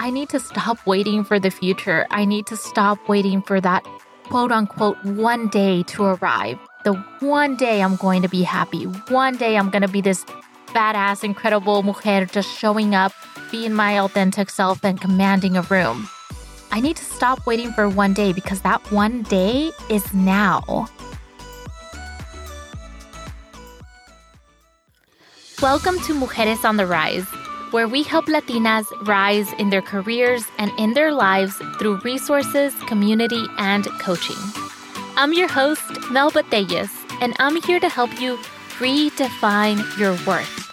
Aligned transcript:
I 0.00 0.10
need 0.10 0.28
to 0.28 0.38
stop 0.38 0.78
waiting 0.86 1.24
for 1.24 1.40
the 1.40 1.50
future. 1.50 2.06
I 2.10 2.24
need 2.24 2.46
to 2.46 2.56
stop 2.56 3.08
waiting 3.08 3.42
for 3.42 3.60
that 3.60 3.84
quote 4.24 4.52
unquote 4.52 5.02
one 5.04 5.48
day 5.48 5.82
to 5.84 6.04
arrive. 6.04 6.58
The 6.84 6.94
one 7.18 7.56
day 7.56 7.82
I'm 7.82 7.96
going 7.96 8.22
to 8.22 8.28
be 8.28 8.42
happy. 8.42 8.84
One 8.84 9.36
day 9.36 9.56
I'm 9.56 9.70
going 9.70 9.82
to 9.82 9.88
be 9.88 10.00
this 10.00 10.24
badass, 10.68 11.24
incredible 11.24 11.82
mujer 11.82 12.26
just 12.26 12.48
showing 12.48 12.94
up, 12.94 13.12
being 13.50 13.72
my 13.72 13.98
authentic 13.98 14.50
self, 14.50 14.84
and 14.84 15.00
commanding 15.00 15.56
a 15.56 15.62
room. 15.62 16.08
I 16.70 16.80
need 16.80 16.96
to 16.96 17.04
stop 17.04 17.44
waiting 17.44 17.72
for 17.72 17.88
one 17.88 18.14
day 18.14 18.32
because 18.32 18.60
that 18.60 18.92
one 18.92 19.22
day 19.22 19.72
is 19.90 20.14
now. 20.14 20.88
Welcome 25.60 25.98
to 26.02 26.14
Mujeres 26.14 26.64
on 26.64 26.76
the 26.76 26.86
Rise, 26.86 27.26
where 27.70 27.88
we 27.88 28.02
help 28.02 28.26
Latinas 28.26 28.86
rise 29.06 29.52
in 29.54 29.70
their 29.70 29.82
careers 29.82 30.44
and 30.58 30.70
in 30.78 30.94
their 30.94 31.12
lives 31.12 31.56
through 31.78 31.98
resources, 31.98 32.74
community, 32.86 33.44
and 33.58 33.84
coaching. 34.00 34.36
I'm 35.16 35.32
your 35.32 35.48
host, 35.48 35.82
Mel 36.10 36.30
Botellas, 36.30 36.90
and 37.20 37.34
I'm 37.38 37.60
here 37.62 37.80
to 37.80 37.88
help 37.88 38.20
you 38.20 38.36
redefine 38.78 39.78
your 39.98 40.12
worth. 40.26 40.72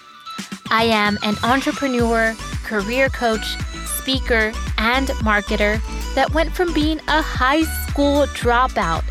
I 0.70 0.84
am 0.86 1.18
an 1.24 1.36
entrepreneur, 1.44 2.36
career 2.64 3.10
coach, 3.10 3.58
speaker, 3.86 4.54
and 4.78 5.08
marketer 5.26 5.82
that 6.16 6.34
went 6.34 6.56
from 6.56 6.74
being 6.74 7.00
a 7.08 7.22
high 7.22 7.64
school 7.64 8.26
dropout 8.28 9.04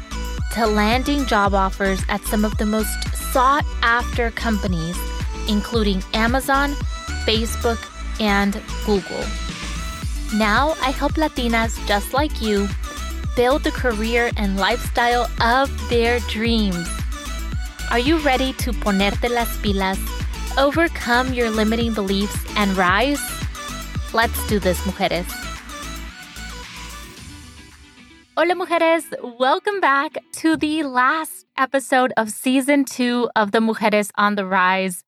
to 0.52 0.66
landing 0.66 1.26
job 1.26 1.52
offers 1.52 2.00
at 2.08 2.22
some 2.22 2.44
of 2.44 2.56
the 2.58 2.66
most 2.66 2.92
sought 3.32 3.64
after 3.82 4.30
companies, 4.30 4.96
including 5.48 6.02
Amazon, 6.12 6.74
Facebook, 7.26 7.80
and 8.20 8.60
Google. 8.84 9.24
Now 10.34 10.74
I 10.80 10.90
help 10.90 11.12
Latinas 11.12 11.74
just 11.86 12.12
like 12.12 12.42
you 12.42 12.68
build 13.36 13.64
the 13.64 13.70
career 13.70 14.30
and 14.36 14.56
lifestyle 14.56 15.28
of 15.40 15.70
their 15.88 16.20
dreams. 16.28 16.88
Are 17.90 17.98
you 17.98 18.18
ready 18.18 18.52
to 18.54 18.72
ponerte 18.72 19.30
las 19.30 19.56
pilas, 19.58 19.98
overcome 20.58 21.34
your 21.34 21.50
limiting 21.50 21.94
beliefs, 21.94 22.38
and 22.56 22.76
rise? 22.76 23.20
Let's 24.12 24.46
do 24.48 24.58
this, 24.58 24.80
mujeres. 24.82 25.26
Hola, 28.36 28.54
mujeres. 28.54 29.04
Welcome 29.38 29.80
back 29.80 30.18
to 30.42 30.56
the 30.56 30.82
last 30.82 31.46
episode 31.56 32.12
of 32.16 32.30
season 32.30 32.84
two 32.84 33.30
of 33.36 33.52
the 33.52 33.60
Mujeres 33.60 34.10
on 34.16 34.34
the 34.34 34.44
Rise 34.44 35.04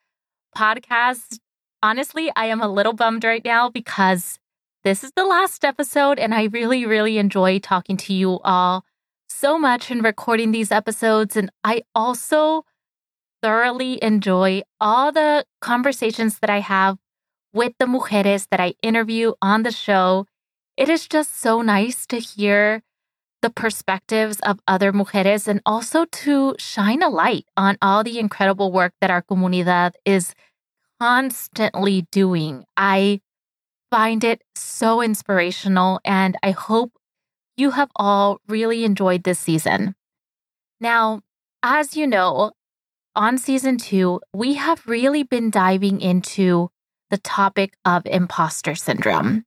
podcast. 0.57 1.39
Honestly, 1.87 2.33
I 2.35 2.47
am 2.47 2.61
a 2.61 2.67
little 2.67 2.95
bummed 2.95 3.23
right 3.23 3.45
now 3.45 3.71
because 3.71 4.41
this 4.83 5.05
is 5.05 5.13
the 5.15 5.25
last 5.25 5.65
episode, 5.65 6.19
and 6.19 6.35
I 6.35 6.47
really, 6.47 6.85
really 6.85 7.17
enjoy 7.17 7.61
talking 7.61 7.97
to 7.99 8.13
you 8.13 8.41
all 8.41 8.85
so 9.29 9.57
much 9.57 9.89
and 9.93 10.03
recording 10.03 10.51
these 10.51 10.73
episodes. 10.73 11.37
And 11.37 11.49
I 11.63 11.83
also 11.95 12.65
thoroughly 13.41 14.03
enjoy 14.03 14.63
all 14.81 15.13
the 15.13 15.45
conversations 15.61 16.41
that 16.41 16.51
I 16.51 16.59
have 16.59 16.99
with 17.53 17.75
the 17.79 17.87
mujeres 17.87 18.49
that 18.51 18.59
I 18.59 18.75
interview 18.83 19.35
on 19.41 19.63
the 19.63 19.71
show. 19.71 20.27
It 20.77 20.89
is 20.89 21.07
just 21.07 21.41
so 21.41 21.63
nice 21.63 22.05
to 22.07 22.19
hear 22.19 22.83
the 23.43 23.51
perspectives 23.51 24.41
of 24.41 24.59
other 24.67 24.93
mujeres 24.93 25.47
and 25.47 25.61
also 25.65 26.05
to 26.05 26.57
shine 26.59 27.05
a 27.05 27.09
light 27.09 27.47
on 27.57 27.79
all 27.81 28.03
the 28.03 28.19
incredible 28.19 28.73
work 28.73 28.93
that 29.01 29.13
our 29.13 29.23
comunidad 29.23 29.93
is 30.05 30.35
constantly 31.01 32.07
doing. 32.11 32.65
I 32.77 33.21
find 33.91 34.25
it 34.25 34.43
so 34.55 35.01
inspirational 35.01 36.01
and 36.05 36.37
I 36.43 36.51
hope 36.51 36.93
you 37.57 37.71
have 37.73 37.91
all 37.97 38.39
really 38.49 38.85
enjoyed 38.85 39.25
this 39.25 39.39
season. 39.39 39.95
Now, 40.81 41.23
as 41.63 41.97
you 41.97 42.07
know, 42.07 42.53
on 43.15 43.39
season 43.39 43.79
two, 43.79 44.21
we 44.35 44.55
have 44.55 44.87
really 44.87 45.23
been 45.23 45.51
diving 45.51 46.01
into 46.01 46.71
the 47.11 47.19
topic 47.19 47.75
of 47.85 48.05
imposter 48.07 48.75
syndrome. 48.75 49.45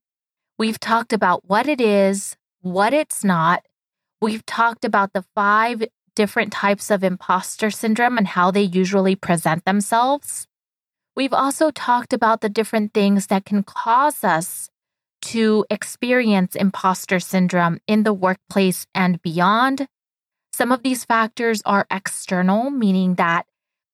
We've 0.58 0.80
talked 0.80 1.12
about 1.12 1.48
what 1.48 1.68
it 1.68 1.80
is, 1.80 2.36
what 2.60 2.92
it's 2.92 3.22
not. 3.22 3.62
We've 4.20 4.44
talked 4.44 4.84
about 4.84 5.12
the 5.12 5.24
five 5.34 5.84
different 6.16 6.52
types 6.52 6.90
of 6.90 7.04
imposter 7.04 7.70
syndrome 7.70 8.18
and 8.18 8.26
how 8.26 8.50
they 8.50 8.62
usually 8.62 9.14
present 9.14 9.64
themselves. 9.64 10.46
We've 11.16 11.32
also 11.32 11.70
talked 11.70 12.12
about 12.12 12.40
the 12.40 12.48
different 12.48 12.94
things 12.94 13.26
that 13.26 13.44
can 13.44 13.62
cause 13.62 14.24
us 14.24 14.70
to 15.22 15.66
experience 15.68 16.54
imposter 16.54 17.20
syndrome 17.20 17.80
in 17.86 18.04
the 18.04 18.14
workplace 18.14 18.86
and 18.94 19.20
beyond. 19.22 19.86
Some 20.52 20.72
of 20.72 20.82
these 20.82 21.04
factors 21.04 21.62
are 21.64 21.86
external, 21.90 22.70
meaning 22.70 23.16
that 23.16 23.46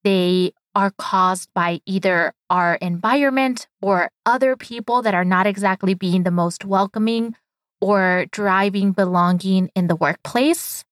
they 0.04 0.52
are 0.74 0.92
caused 0.98 1.48
by 1.54 1.80
either 1.86 2.34
our 2.50 2.74
environment 2.76 3.66
or 3.80 4.10
other 4.24 4.56
people 4.56 5.02
that 5.02 5.14
are 5.14 5.24
not 5.24 5.46
exactly 5.46 5.94
being 5.94 6.22
the 6.22 6.30
most 6.30 6.64
welcoming 6.64 7.34
or 7.80 8.26
driving 8.30 8.92
belonging 8.92 9.70
in 9.74 9.86
the 9.86 9.96
workplace. 9.96 10.84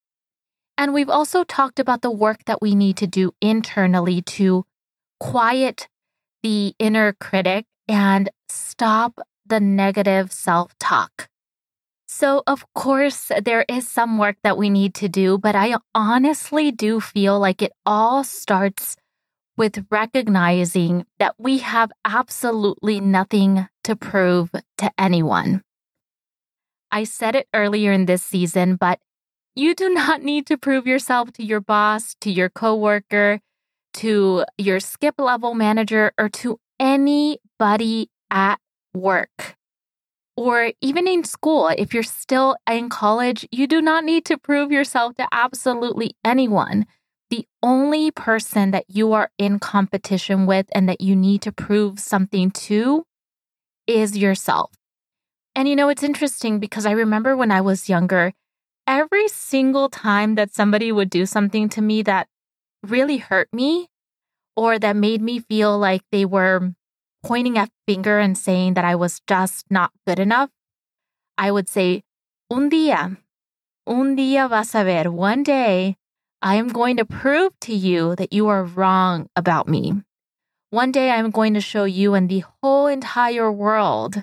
And 0.76 0.92
we've 0.92 1.10
also 1.10 1.44
talked 1.44 1.78
about 1.78 2.02
the 2.02 2.10
work 2.10 2.44
that 2.46 2.60
we 2.60 2.74
need 2.74 2.96
to 2.96 3.06
do 3.06 3.32
internally 3.40 4.22
to 4.22 4.64
quiet 5.20 5.88
the 6.44 6.74
inner 6.78 7.14
critic 7.14 7.64
and 7.88 8.28
stop 8.50 9.18
the 9.46 9.58
negative 9.58 10.30
self 10.30 10.76
talk. 10.78 11.28
So, 12.06 12.42
of 12.46 12.64
course, 12.74 13.32
there 13.42 13.64
is 13.66 13.88
some 13.88 14.18
work 14.18 14.36
that 14.44 14.58
we 14.58 14.68
need 14.68 14.94
to 14.96 15.08
do, 15.08 15.38
but 15.38 15.56
I 15.56 15.74
honestly 15.94 16.70
do 16.70 17.00
feel 17.00 17.40
like 17.40 17.62
it 17.62 17.72
all 17.86 18.22
starts 18.22 18.96
with 19.56 19.86
recognizing 19.90 21.06
that 21.18 21.34
we 21.38 21.58
have 21.58 21.90
absolutely 22.04 23.00
nothing 23.00 23.66
to 23.84 23.96
prove 23.96 24.50
to 24.78 24.92
anyone. 24.98 25.62
I 26.92 27.04
said 27.04 27.34
it 27.34 27.48
earlier 27.54 27.90
in 27.90 28.04
this 28.04 28.22
season, 28.22 28.76
but 28.76 29.00
you 29.56 29.74
do 29.74 29.88
not 29.88 30.22
need 30.22 30.46
to 30.48 30.58
prove 30.58 30.86
yourself 30.86 31.32
to 31.32 31.42
your 31.42 31.60
boss, 31.60 32.14
to 32.20 32.30
your 32.30 32.50
coworker, 32.50 33.40
to 33.94 34.44
your 34.58 34.80
skip 34.80 35.14
level 35.18 35.54
manager, 35.54 36.12
or 36.18 36.28
to 36.28 36.58
anybody 36.78 38.10
at 38.30 38.58
work. 38.94 39.56
Or 40.36 40.72
even 40.80 41.06
in 41.06 41.24
school, 41.24 41.68
if 41.68 41.94
you're 41.94 42.02
still 42.02 42.56
in 42.68 42.88
college, 42.88 43.46
you 43.52 43.66
do 43.66 43.80
not 43.80 44.04
need 44.04 44.24
to 44.26 44.36
prove 44.36 44.72
yourself 44.72 45.14
to 45.16 45.28
absolutely 45.32 46.16
anyone 46.24 46.86
the 47.30 47.46
only 47.62 48.12
person 48.12 48.70
that 48.70 48.84
you 48.88 49.12
are 49.12 49.30
in 49.38 49.58
competition 49.58 50.46
with 50.46 50.66
and 50.72 50.88
that 50.88 51.00
you 51.00 51.16
need 51.16 51.42
to 51.42 51.50
prove 51.50 51.98
something 51.98 52.50
to 52.50 53.04
is 53.86 54.16
yourself. 54.16 54.72
And 55.56 55.68
you 55.68 55.74
know, 55.74 55.88
it's 55.88 56.02
interesting 56.02 56.60
because 56.60 56.86
I 56.86 56.92
remember 56.92 57.36
when 57.36 57.50
I 57.50 57.60
was 57.60 57.88
younger, 57.88 58.32
every 58.86 59.26
single 59.28 59.88
time 59.88 60.34
that 60.36 60.54
somebody 60.54 60.92
would 60.92 61.10
do 61.10 61.26
something 61.26 61.68
to 61.70 61.82
me 61.82 62.02
that 62.02 62.28
really 62.90 63.18
hurt 63.18 63.48
me 63.52 63.88
or 64.56 64.78
that 64.78 64.96
made 64.96 65.20
me 65.20 65.40
feel 65.40 65.78
like 65.78 66.02
they 66.12 66.24
were 66.24 66.72
pointing 67.24 67.56
a 67.56 67.68
finger 67.86 68.18
and 68.18 68.36
saying 68.36 68.74
that 68.74 68.84
I 68.84 68.94
was 68.94 69.20
just 69.26 69.64
not 69.70 69.90
good 70.06 70.18
enough, 70.18 70.50
I 71.38 71.50
would 71.50 71.68
say, 71.68 72.02
un 72.50 72.70
día, 72.70 73.16
un 73.86 74.16
día 74.16 74.48
vas 74.48 74.74
a 74.74 74.84
ver, 74.84 75.10
one 75.10 75.42
day 75.42 75.96
I 76.42 76.56
am 76.56 76.68
going 76.68 76.96
to 76.98 77.06
prove 77.06 77.58
to 77.62 77.74
you 77.74 78.14
that 78.16 78.32
you 78.32 78.48
are 78.48 78.64
wrong 78.64 79.28
about 79.34 79.66
me. 79.66 79.94
One 80.70 80.92
day 80.92 81.10
I'm 81.10 81.30
going 81.30 81.54
to 81.54 81.60
show 81.60 81.84
you 81.84 82.14
and 82.14 82.28
the 82.28 82.44
whole 82.62 82.86
entire 82.86 83.50
world 83.50 84.22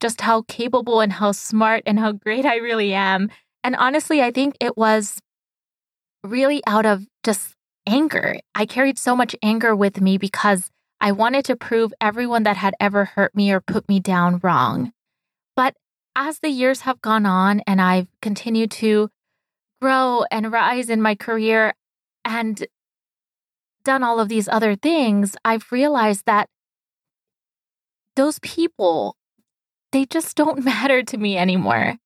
just 0.00 0.22
how 0.22 0.42
capable 0.42 1.00
and 1.00 1.12
how 1.12 1.32
smart 1.32 1.82
and 1.86 1.98
how 1.98 2.12
great 2.12 2.44
I 2.44 2.56
really 2.56 2.92
am. 2.92 3.30
And 3.62 3.76
honestly, 3.76 4.22
I 4.22 4.30
think 4.30 4.56
it 4.60 4.76
was 4.76 5.18
really 6.24 6.62
out 6.66 6.86
of 6.86 7.06
just 7.22 7.54
anger. 7.86 8.36
I 8.54 8.66
carried 8.66 8.98
so 8.98 9.16
much 9.16 9.34
anger 9.42 9.74
with 9.74 10.00
me 10.00 10.18
because 10.18 10.70
I 11.00 11.12
wanted 11.12 11.44
to 11.46 11.56
prove 11.56 11.94
everyone 12.00 12.42
that 12.42 12.56
had 12.56 12.74
ever 12.78 13.04
hurt 13.06 13.34
me 13.34 13.52
or 13.52 13.60
put 13.60 13.88
me 13.88 14.00
down 14.00 14.40
wrong. 14.42 14.92
But 15.56 15.74
as 16.14 16.40
the 16.40 16.50
years 16.50 16.82
have 16.82 17.00
gone 17.00 17.26
on 17.26 17.60
and 17.66 17.80
I've 17.80 18.08
continued 18.20 18.70
to 18.72 19.08
grow 19.80 20.24
and 20.30 20.52
rise 20.52 20.90
in 20.90 21.00
my 21.00 21.14
career 21.14 21.74
and 22.24 22.66
done 23.82 24.02
all 24.02 24.20
of 24.20 24.28
these 24.28 24.48
other 24.48 24.76
things, 24.76 25.36
I've 25.44 25.72
realized 25.72 26.26
that 26.26 26.48
those 28.16 28.38
people, 28.40 29.16
they 29.92 30.04
just 30.04 30.36
don't 30.36 30.64
matter 30.64 31.02
to 31.02 31.16
me 31.16 31.38
anymore. 31.38 31.96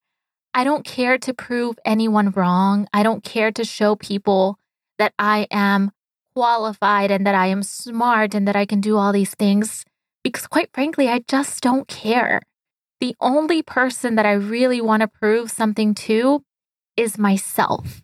I 0.56 0.62
don't 0.62 0.84
care 0.84 1.18
to 1.18 1.34
prove 1.34 1.76
anyone 1.84 2.30
wrong. 2.30 2.86
I 2.92 3.02
don't 3.02 3.24
care 3.24 3.50
to 3.50 3.64
show 3.64 3.96
people 3.96 4.56
that 4.98 5.12
I 5.18 5.46
am 5.50 5.90
qualified 6.34 7.10
and 7.10 7.26
that 7.26 7.34
I 7.34 7.46
am 7.46 7.62
smart 7.62 8.34
and 8.34 8.46
that 8.48 8.56
I 8.56 8.66
can 8.66 8.80
do 8.80 8.96
all 8.96 9.12
these 9.12 9.34
things 9.34 9.84
because, 10.22 10.46
quite 10.46 10.70
frankly, 10.72 11.08
I 11.08 11.20
just 11.28 11.62
don't 11.62 11.86
care. 11.86 12.40
the 13.00 13.14
only 13.20 13.62
person 13.62 14.14
that 14.14 14.24
I 14.24 14.32
really 14.32 14.80
want 14.80 15.02
to 15.02 15.08
prove 15.08 15.50
something 15.50 15.94
to 16.06 16.42
is 16.96 17.18
myself. 17.18 18.00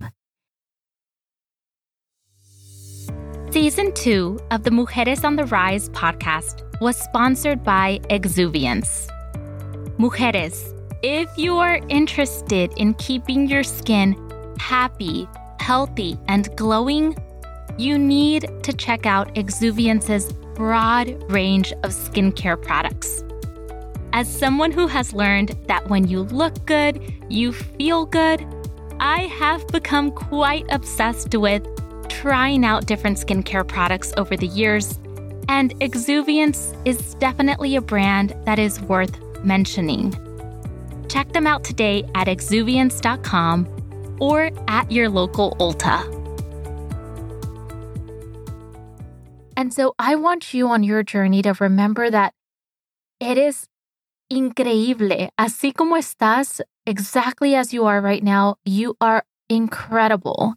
Season 3.50 3.92
2 3.94 4.38
of 4.50 4.62
the 4.62 4.70
Mujeres 4.70 5.24
on 5.24 5.36
the 5.36 5.46
Rise 5.46 5.88
podcast 5.90 6.62
was 6.82 6.96
sponsored 6.96 7.64
by 7.64 7.98
Exuviance. 8.10 9.08
Mujeres, 9.98 10.76
if 11.02 11.28
you 11.38 11.56
are 11.56 11.80
interested 11.88 12.70
in 12.76 12.92
keeping 12.94 13.48
your 13.48 13.62
skin 13.62 14.14
happy, 14.58 15.26
healthy, 15.60 16.18
and 16.26 16.54
glowing, 16.56 17.14
you 17.78 17.98
need 17.98 18.50
to 18.64 18.72
check 18.72 19.06
out 19.06 19.32
Exuviance's 19.34 20.32
broad 20.54 21.08
range 21.30 21.72
of 21.84 21.90
skincare 21.92 22.60
products. 22.60 23.22
As 24.12 24.28
someone 24.28 24.72
who 24.72 24.86
has 24.88 25.12
learned 25.12 25.56
that 25.68 25.88
when 25.88 26.08
you 26.08 26.22
look 26.22 26.66
good, 26.66 27.00
you 27.28 27.52
feel 27.52 28.06
good, 28.06 28.44
I 28.98 29.22
have 29.26 29.66
become 29.68 30.10
quite 30.10 30.66
obsessed 30.70 31.34
with 31.34 31.64
trying 32.08 32.64
out 32.64 32.86
different 32.86 33.18
skincare 33.18 33.66
products 33.66 34.12
over 34.16 34.36
the 34.36 34.48
years, 34.48 34.98
and 35.48 35.78
Exuviance 35.80 36.76
is 36.84 37.14
definitely 37.14 37.76
a 37.76 37.80
brand 37.80 38.34
that 38.44 38.58
is 38.58 38.80
worth 38.82 39.16
mentioning. 39.44 40.12
Check 41.08 41.32
them 41.32 41.46
out 41.46 41.64
today 41.64 42.04
at 42.14 42.26
exuviance.com 42.26 43.79
or 44.20 44.50
at 44.68 44.92
your 44.92 45.08
local 45.08 45.56
Ulta. 45.58 46.04
And 49.56 49.74
so 49.74 49.94
I 49.98 50.14
want 50.14 50.54
you 50.54 50.68
on 50.68 50.84
your 50.84 51.02
journey 51.02 51.42
to 51.42 51.54
remember 51.58 52.10
that 52.10 52.32
it 53.20 53.36
is 53.36 53.66
increíble. 54.32 55.28
Así 55.38 55.74
como 55.74 55.96
estás, 55.96 56.60
exactly 56.86 57.54
as 57.54 57.74
you 57.74 57.84
are 57.84 58.00
right 58.00 58.22
now, 58.22 58.56
you 58.64 58.96
are 59.00 59.24
incredible. 59.48 60.54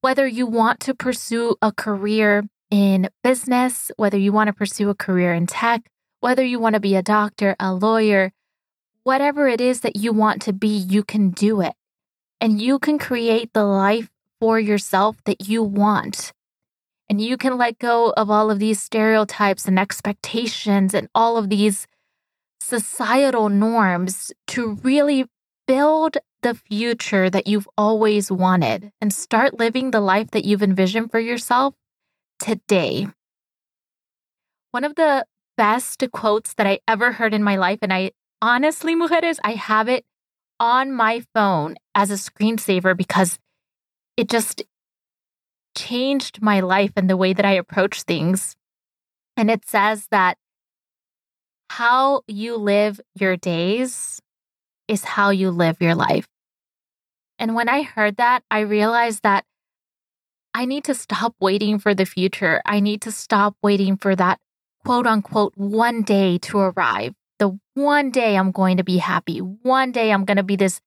Whether 0.00 0.26
you 0.26 0.46
want 0.46 0.80
to 0.80 0.94
pursue 0.94 1.56
a 1.60 1.72
career 1.72 2.44
in 2.70 3.10
business, 3.22 3.90
whether 3.96 4.16
you 4.16 4.32
want 4.32 4.48
to 4.48 4.54
pursue 4.54 4.88
a 4.88 4.94
career 4.94 5.34
in 5.34 5.46
tech, 5.46 5.90
whether 6.20 6.44
you 6.44 6.58
want 6.58 6.74
to 6.74 6.80
be 6.80 6.96
a 6.96 7.02
doctor, 7.02 7.56
a 7.60 7.74
lawyer, 7.74 8.32
whatever 9.02 9.48
it 9.48 9.60
is 9.60 9.80
that 9.80 9.96
you 9.96 10.12
want 10.12 10.40
to 10.42 10.52
be, 10.52 10.68
you 10.68 11.02
can 11.02 11.30
do 11.30 11.60
it. 11.60 11.74
And 12.40 12.60
you 12.60 12.78
can 12.78 12.98
create 12.98 13.52
the 13.52 13.64
life 13.64 14.08
for 14.40 14.58
yourself 14.58 15.16
that 15.24 15.48
you 15.48 15.62
want. 15.62 16.32
And 17.08 17.20
you 17.20 17.36
can 17.36 17.58
let 17.58 17.78
go 17.78 18.12
of 18.16 18.30
all 18.30 18.50
of 18.50 18.58
these 18.58 18.80
stereotypes 18.80 19.66
and 19.66 19.78
expectations 19.78 20.94
and 20.94 21.08
all 21.14 21.36
of 21.36 21.50
these 21.50 21.86
societal 22.60 23.48
norms 23.48 24.32
to 24.48 24.74
really 24.82 25.26
build 25.66 26.16
the 26.42 26.54
future 26.54 27.28
that 27.28 27.46
you've 27.46 27.68
always 27.76 28.30
wanted 28.30 28.92
and 29.00 29.12
start 29.12 29.58
living 29.58 29.90
the 29.90 30.00
life 30.00 30.30
that 30.30 30.44
you've 30.44 30.62
envisioned 30.62 31.10
for 31.10 31.20
yourself 31.20 31.74
today. 32.38 33.08
One 34.70 34.84
of 34.84 34.94
the 34.94 35.26
best 35.56 36.02
quotes 36.12 36.54
that 36.54 36.66
I 36.66 36.78
ever 36.88 37.12
heard 37.12 37.34
in 37.34 37.42
my 37.42 37.56
life, 37.56 37.80
and 37.82 37.92
I 37.92 38.12
honestly, 38.40 38.94
mujeres, 38.96 39.38
I 39.44 39.52
have 39.52 39.88
it 39.88 40.04
on 40.60 40.92
my 40.92 41.24
phone 41.34 41.76
as 41.94 42.10
a 42.10 42.14
screensaver 42.14 42.96
because 42.96 43.38
it 44.16 44.28
just 44.28 44.62
changed 45.76 46.42
my 46.42 46.60
life 46.60 46.92
and 46.96 47.08
the 47.08 47.16
way 47.16 47.32
that 47.32 47.46
I 47.46 47.52
approach 47.52 48.02
things. 48.02 48.54
And 49.36 49.50
it 49.50 49.66
says 49.66 50.06
that 50.10 50.36
how 51.70 52.22
you 52.28 52.56
live 52.56 53.00
your 53.14 53.36
days 53.36 54.20
is 54.86 55.04
how 55.04 55.30
you 55.30 55.50
live 55.50 55.78
your 55.80 55.94
life. 55.94 56.26
And 57.38 57.54
when 57.54 57.68
I 57.68 57.82
heard 57.82 58.16
that, 58.16 58.42
I 58.50 58.60
realized 58.60 59.22
that 59.22 59.44
I 60.52 60.66
need 60.66 60.84
to 60.84 60.94
stop 60.94 61.34
waiting 61.40 61.78
for 61.78 61.94
the 61.94 62.04
future. 62.04 62.60
I 62.66 62.80
need 62.80 63.00
to 63.02 63.12
stop 63.12 63.56
waiting 63.62 63.96
for 63.96 64.14
that 64.16 64.38
quote 64.84 65.06
unquote 65.06 65.54
one 65.56 66.02
day 66.02 66.38
to 66.38 66.58
arrive. 66.58 67.14
The 67.40 67.58
one 67.72 68.10
day 68.10 68.36
I'm 68.36 68.52
going 68.52 68.76
to 68.76 68.84
be 68.84 68.98
happy. 68.98 69.38
One 69.38 69.92
day 69.92 70.12
I'm 70.12 70.26
going 70.26 70.36
to 70.36 70.42
be 70.42 70.56
this 70.56 70.82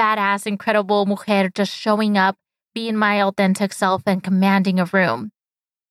badass, 0.00 0.46
incredible 0.46 1.04
mujer 1.04 1.50
just 1.54 1.70
showing 1.70 2.16
up, 2.16 2.34
being 2.74 2.96
my 2.96 3.22
authentic 3.22 3.74
self 3.74 4.02
and 4.06 4.22
commanding 4.22 4.80
a 4.80 4.86
room. 4.86 5.30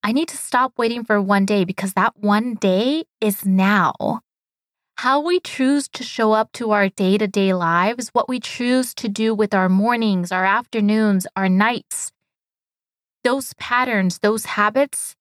I 0.03 0.11
need 0.11 0.27
to 0.29 0.37
stop 0.37 0.73
waiting 0.75 1.03
for 1.03 1.21
one 1.21 1.45
day 1.45 1.65
because 1.65 1.93
that 1.93 2.17
one 2.17 2.55
day 2.55 3.03
is 3.21 3.45
now 3.45 4.21
how 4.97 5.21
we 5.21 5.39
choose 5.39 5.87
to 5.89 6.03
show 6.03 6.33
up 6.33 6.51
to 6.53 6.71
our 6.71 6.89
day 6.89 7.19
to 7.19 7.27
day 7.27 7.53
lives, 7.53 8.09
what 8.09 8.27
we 8.27 8.39
choose 8.39 8.95
to 8.95 9.07
do 9.07 9.35
with 9.35 9.53
our 9.53 9.69
mornings, 9.69 10.31
our 10.31 10.45
afternoons, 10.45 11.27
our 11.35 11.47
nights, 11.47 12.11
those 13.23 13.53
patterns, 13.59 14.17
those 14.19 14.45
habits, 14.45 15.15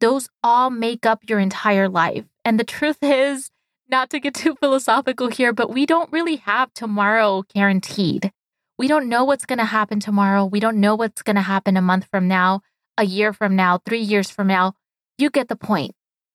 those 0.00 0.28
all 0.42 0.70
make 0.70 1.06
up 1.06 1.20
your 1.28 1.38
entire 1.38 1.88
life. 1.88 2.24
And 2.44 2.58
the 2.58 2.64
truth 2.64 2.98
is, 3.02 3.50
not 3.88 4.10
to 4.10 4.20
get 4.20 4.34
too 4.34 4.54
philosophical 4.60 5.28
here, 5.28 5.52
but 5.52 5.72
we 5.72 5.86
don't 5.86 6.12
really 6.12 6.36
have 6.36 6.72
tomorrow 6.74 7.44
guaranteed. 7.54 8.30
We 8.78 8.88
don't 8.88 9.08
know 9.08 9.24
what's 9.24 9.46
going 9.46 9.58
to 9.58 9.64
happen 9.64 10.00
tomorrow. 10.00 10.44
We 10.44 10.60
don't 10.60 10.80
know 10.80 10.96
what's 10.96 11.22
going 11.22 11.36
to 11.36 11.42
happen 11.42 11.76
a 11.76 11.82
month 11.82 12.06
from 12.10 12.26
now, 12.26 12.62
a 12.98 13.04
year 13.04 13.32
from 13.32 13.54
now, 13.54 13.78
three 13.86 14.00
years 14.00 14.30
from 14.30 14.48
now. 14.48 14.74
You 15.16 15.30
get 15.30 15.48
the 15.48 15.56
point. 15.56 15.92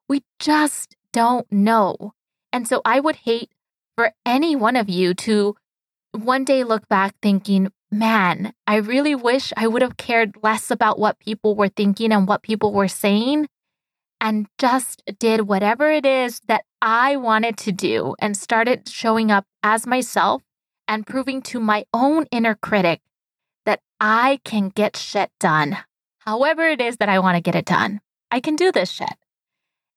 We 0.08 0.24
just 0.40 0.96
don't 1.12 1.52
know. 1.52 2.14
And 2.54 2.68
so 2.68 2.82
I 2.86 3.00
would 3.00 3.18
hate 3.18 3.52
for 3.96 4.14
any 4.26 4.56
one 4.56 4.76
of 4.76 4.90
you 4.90 5.14
to 5.14 5.56
one 6.14 6.46
day 6.46 6.64
look 6.64 6.88
back 6.88 7.16
thinking, 7.22 7.72
man, 7.92 8.54
I 8.66 8.78
really 8.78 9.16
wish 9.16 9.52
I 9.58 9.68
would 9.68 9.82
have 9.82 9.98
cared 9.98 10.38
less 10.42 10.72
about 10.72 10.98
what 10.98 11.20
people 11.20 11.56
were 11.56 11.70
thinking 11.70 12.12
and 12.12 12.28
what 12.28 12.42
people 12.42 12.74
were 12.74 12.88
saying 12.88 13.48
and 14.22 14.48
just 14.58 15.04
did 15.20 15.42
whatever 15.42 15.92
it 15.92 16.06
is 16.06 16.42
that 16.48 16.64
I 16.82 17.16
wanted 17.16 17.58
to 17.60 17.72
do 17.72 18.16
and 18.20 18.36
started 18.36 18.88
showing 18.88 19.32
up 19.32 19.46
as 19.64 19.88
myself 19.88 20.42
and 20.88 21.06
proving 21.06 21.42
to 21.44 21.60
my 21.60 21.86
own 21.94 22.26
inner 22.32 22.56
critic 22.56 23.02
that 23.66 23.82
I 24.00 24.40
can 24.44 24.70
get 24.70 24.98
shit 24.98 25.32
done. 25.40 25.78
However, 26.20 26.68
it 26.68 26.82
is 26.82 26.98
that 26.98 27.10
I 27.10 27.20
want 27.20 27.36
to 27.36 27.42
get 27.42 27.56
it 27.56 27.66
done, 27.66 28.02
I 28.32 28.40
can 28.40 28.56
do 28.56 28.72
this 28.72 28.92
shit. 28.92 29.16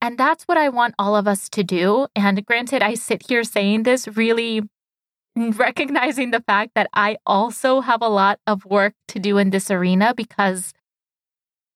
And 0.00 0.19
that's 0.19 0.44
what 0.44 0.58
I 0.58 0.68
want 0.68 0.96
all 0.98 1.14
of 1.14 1.28
us 1.28 1.48
to 1.50 1.62
do. 1.62 2.08
And 2.16 2.44
granted, 2.44 2.82
I 2.82 2.94
sit 2.94 3.28
here 3.28 3.44
saying 3.44 3.84
this 3.84 4.08
really 4.08 4.62
recognizing 5.36 6.32
the 6.32 6.40
fact 6.40 6.73
that 6.75 6.88
I 6.92 7.18
also 7.25 7.80
have 7.80 8.02
a 8.02 8.08
lot 8.08 8.40
of 8.47 8.64
work 8.64 8.94
to 9.08 9.18
do 9.18 9.38
in 9.38 9.50
this 9.50 9.70
arena 9.70 10.12
because 10.14 10.73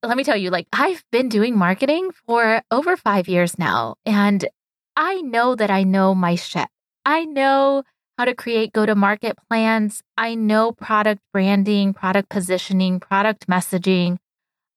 let 0.02 0.16
me 0.16 0.24
tell 0.24 0.36
you, 0.36 0.50
like, 0.50 0.66
I've 0.72 1.04
been 1.10 1.28
doing 1.28 1.56
marketing 1.56 2.10
for 2.26 2.62
over 2.70 2.96
five 2.96 3.28
years 3.28 3.58
now. 3.58 3.96
And 4.04 4.46
I 4.96 5.20
know 5.20 5.54
that 5.54 5.70
I 5.70 5.82
know 5.82 6.14
my 6.14 6.34
shit. 6.34 6.68
I 7.04 7.24
know 7.24 7.82
how 8.18 8.24
to 8.24 8.34
create 8.34 8.72
go 8.72 8.86
to 8.86 8.94
market 8.94 9.36
plans. 9.48 10.02
I 10.16 10.34
know 10.34 10.72
product 10.72 11.20
branding, 11.32 11.92
product 11.92 12.28
positioning, 12.28 13.00
product 13.00 13.46
messaging. 13.46 14.16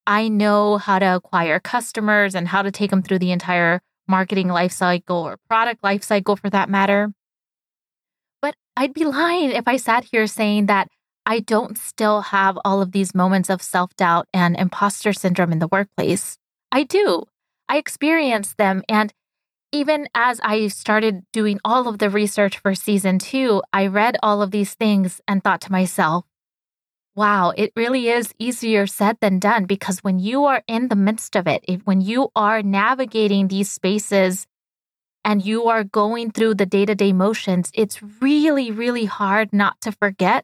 I 0.06 0.28
know 0.28 0.78
how 0.78 1.00
to 1.00 1.16
acquire 1.16 1.60
customers 1.60 2.36
and 2.36 2.48
how 2.48 2.62
to 2.62 2.72
take 2.72 2.90
them 2.90 3.02
through 3.02 3.20
the 3.20 3.32
entire 3.32 3.82
marketing 4.08 4.48
lifecycle 4.48 5.24
or 5.24 5.38
product 5.48 5.84
lifecycle 5.84 6.38
for 6.38 6.50
that 6.50 6.70
matter. 6.70 7.14
But 8.42 8.56
I'd 8.76 8.94
be 8.94 9.06
lying 9.06 9.52
if 9.52 9.68
I 9.68 9.78
sat 9.78 10.06
here 10.06 10.28
saying 10.28 10.66
that 10.66 10.88
I 11.30 11.42
don't 11.42 11.78
still 11.78 12.22
have 12.22 12.58
all 12.66 12.82
of 12.82 12.92
these 12.92 13.14
moments 13.14 13.52
of 13.52 13.62
self 13.62 13.96
doubt 13.96 14.28
and 14.34 14.56
imposter 14.56 15.14
syndrome 15.14 15.52
in 15.52 15.60
the 15.60 15.68
workplace. 15.68 16.40
I 16.72 16.82
do. 16.82 17.26
I 17.70 17.78
experience 17.78 18.56
them. 18.56 18.82
And 18.90 19.14
even 19.72 20.08
as 20.16 20.42
I 20.44 20.70
started 20.70 21.22
doing 21.32 21.60
all 21.64 21.88
of 21.88 22.00
the 22.00 22.10
research 22.10 22.58
for 22.58 22.74
season 22.74 23.20
two, 23.20 23.62
I 23.72 23.86
read 23.86 24.18
all 24.24 24.42
of 24.42 24.50
these 24.50 24.74
things 24.74 25.22
and 25.28 25.44
thought 25.44 25.62
to 25.62 25.72
myself, 25.72 26.26
Wow, 27.14 27.54
it 27.56 27.74
really 27.76 28.10
is 28.10 28.34
easier 28.40 28.88
said 28.88 29.18
than 29.22 29.38
done 29.38 29.66
because 29.66 30.00
when 30.00 30.18
you 30.18 30.46
are 30.46 30.64
in 30.68 30.88
the 30.88 30.96
midst 30.96 31.36
of 31.36 31.46
it, 31.46 31.64
if, 31.68 31.82
when 31.86 32.02
you 32.02 32.30
are 32.36 32.64
navigating 32.64 33.50
these 33.50 33.70
spaces 33.70 34.48
and 35.24 35.46
you 35.46 35.68
are 35.68 35.84
going 35.84 36.32
through 36.32 36.56
the 36.56 36.66
day 36.66 36.88
to 36.88 36.96
day 36.96 37.14
motions, 37.14 37.70
it's 37.76 38.02
really, 38.20 38.72
really 38.72 39.06
hard 39.06 39.54
not 39.54 39.80
to 39.82 39.92
forget 39.92 40.44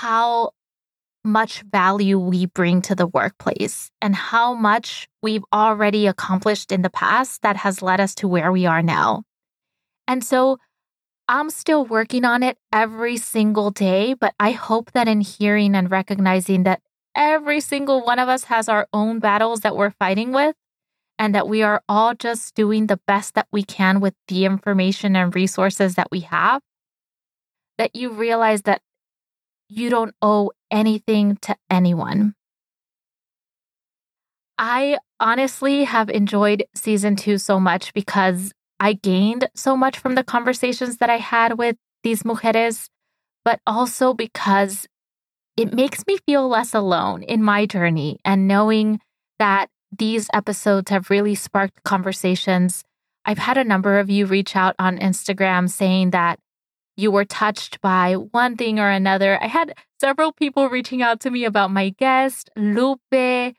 how 0.00 0.52
much 1.22 1.60
value 1.70 2.18
we 2.18 2.46
bring 2.46 2.80
to 2.80 2.94
the 2.94 3.06
workplace 3.06 3.90
and 4.00 4.14
how 4.14 4.54
much 4.54 5.06
we've 5.22 5.44
already 5.52 6.06
accomplished 6.06 6.72
in 6.72 6.80
the 6.80 6.88
past 6.88 7.42
that 7.42 7.56
has 7.56 7.82
led 7.82 8.00
us 8.00 8.14
to 8.14 8.26
where 8.26 8.50
we 8.50 8.64
are 8.64 8.82
now. 8.82 9.22
And 10.08 10.24
so 10.24 10.56
I'm 11.28 11.50
still 11.50 11.84
working 11.84 12.24
on 12.24 12.42
it 12.42 12.56
every 12.72 13.18
single 13.18 13.70
day, 13.70 14.14
but 14.14 14.32
I 14.40 14.52
hope 14.52 14.92
that 14.92 15.06
in 15.06 15.20
hearing 15.20 15.74
and 15.74 15.90
recognizing 15.90 16.62
that 16.62 16.80
every 17.14 17.60
single 17.60 18.02
one 18.02 18.18
of 18.18 18.30
us 18.30 18.44
has 18.44 18.70
our 18.70 18.88
own 18.94 19.18
battles 19.18 19.60
that 19.60 19.76
we're 19.76 19.90
fighting 19.90 20.32
with, 20.32 20.56
and 21.18 21.34
that 21.34 21.46
we 21.46 21.62
are 21.62 21.82
all 21.86 22.14
just 22.14 22.54
doing 22.54 22.86
the 22.86 23.00
best 23.06 23.34
that 23.34 23.48
we 23.52 23.62
can 23.62 24.00
with 24.00 24.14
the 24.28 24.46
information 24.46 25.14
and 25.14 25.36
resources 25.36 25.96
that 25.96 26.08
we 26.10 26.20
have, 26.20 26.62
that 27.76 27.94
you 27.94 28.10
realize 28.10 28.62
that 28.62 28.80
you 29.70 29.88
don't 29.88 30.14
owe 30.20 30.50
anything 30.70 31.36
to 31.42 31.56
anyone. 31.70 32.34
I 34.58 34.98
honestly 35.18 35.84
have 35.84 36.10
enjoyed 36.10 36.64
season 36.74 37.16
two 37.16 37.38
so 37.38 37.58
much 37.58 37.94
because 37.94 38.52
I 38.78 38.94
gained 38.94 39.48
so 39.54 39.76
much 39.76 39.98
from 39.98 40.16
the 40.16 40.24
conversations 40.24 40.98
that 40.98 41.08
I 41.08 41.16
had 41.16 41.56
with 41.56 41.76
these 42.02 42.24
mujeres, 42.24 42.88
but 43.44 43.60
also 43.66 44.12
because 44.12 44.86
it 45.56 45.72
makes 45.72 46.06
me 46.06 46.18
feel 46.26 46.48
less 46.48 46.74
alone 46.74 47.22
in 47.22 47.42
my 47.42 47.66
journey 47.66 48.18
and 48.24 48.48
knowing 48.48 49.00
that 49.38 49.68
these 49.96 50.28
episodes 50.32 50.90
have 50.90 51.10
really 51.10 51.34
sparked 51.34 51.82
conversations. 51.84 52.84
I've 53.24 53.38
had 53.38 53.58
a 53.58 53.64
number 53.64 53.98
of 53.98 54.10
you 54.10 54.26
reach 54.26 54.56
out 54.56 54.74
on 54.78 54.98
Instagram 54.98 55.68
saying 55.68 56.10
that 56.10 56.38
you 57.00 57.10
were 57.10 57.24
touched 57.24 57.80
by 57.80 58.14
one 58.14 58.56
thing 58.56 58.78
or 58.78 58.88
another. 58.90 59.42
I 59.42 59.46
had 59.46 59.74
several 59.98 60.32
people 60.32 60.68
reaching 60.68 61.02
out 61.02 61.20
to 61.20 61.30
me 61.30 61.44
about 61.44 61.70
my 61.70 61.90
guest, 61.90 62.50
Lupe. 62.56 63.54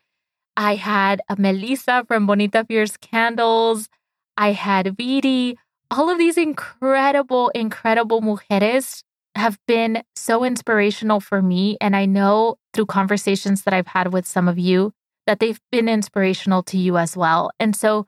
I 0.56 0.74
had 0.74 1.20
Melissa 1.36 2.04
from 2.06 2.26
Bonita 2.26 2.64
Fierce 2.64 2.96
Candles. 2.96 3.88
I 4.36 4.52
had 4.52 4.96
Viry. 4.96 5.56
All 5.90 6.08
of 6.08 6.18
these 6.18 6.38
incredible, 6.38 7.48
incredible 7.50 8.22
mujeres 8.22 9.02
have 9.34 9.58
been 9.66 10.02
so 10.14 10.44
inspirational 10.44 11.20
for 11.20 11.42
me. 11.42 11.76
And 11.80 11.96
I 11.96 12.06
know 12.06 12.56
through 12.72 12.86
conversations 12.86 13.62
that 13.62 13.74
I've 13.74 13.88
had 13.88 14.12
with 14.12 14.26
some 14.26 14.48
of 14.48 14.58
you 14.58 14.92
that 15.26 15.38
they've 15.38 15.60
been 15.70 15.88
inspirational 15.88 16.62
to 16.64 16.78
you 16.78 16.98
as 16.98 17.16
well. 17.16 17.50
And 17.58 17.74
so 17.74 18.06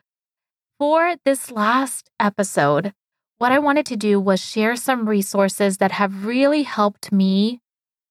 for 0.79 1.17
this 1.25 1.51
last 1.51 2.11
episode, 2.21 2.93
what 3.39 3.53
I 3.53 3.59
wanted 3.59 3.87
to 3.87 3.97
do 3.97 4.21
was 4.21 4.41
share 4.41 4.77
some 4.77 5.09
resources 5.09 5.79
that 5.79 5.93
have 5.93 6.25
really 6.25 6.63
helped 6.63 7.13
me 7.13 7.61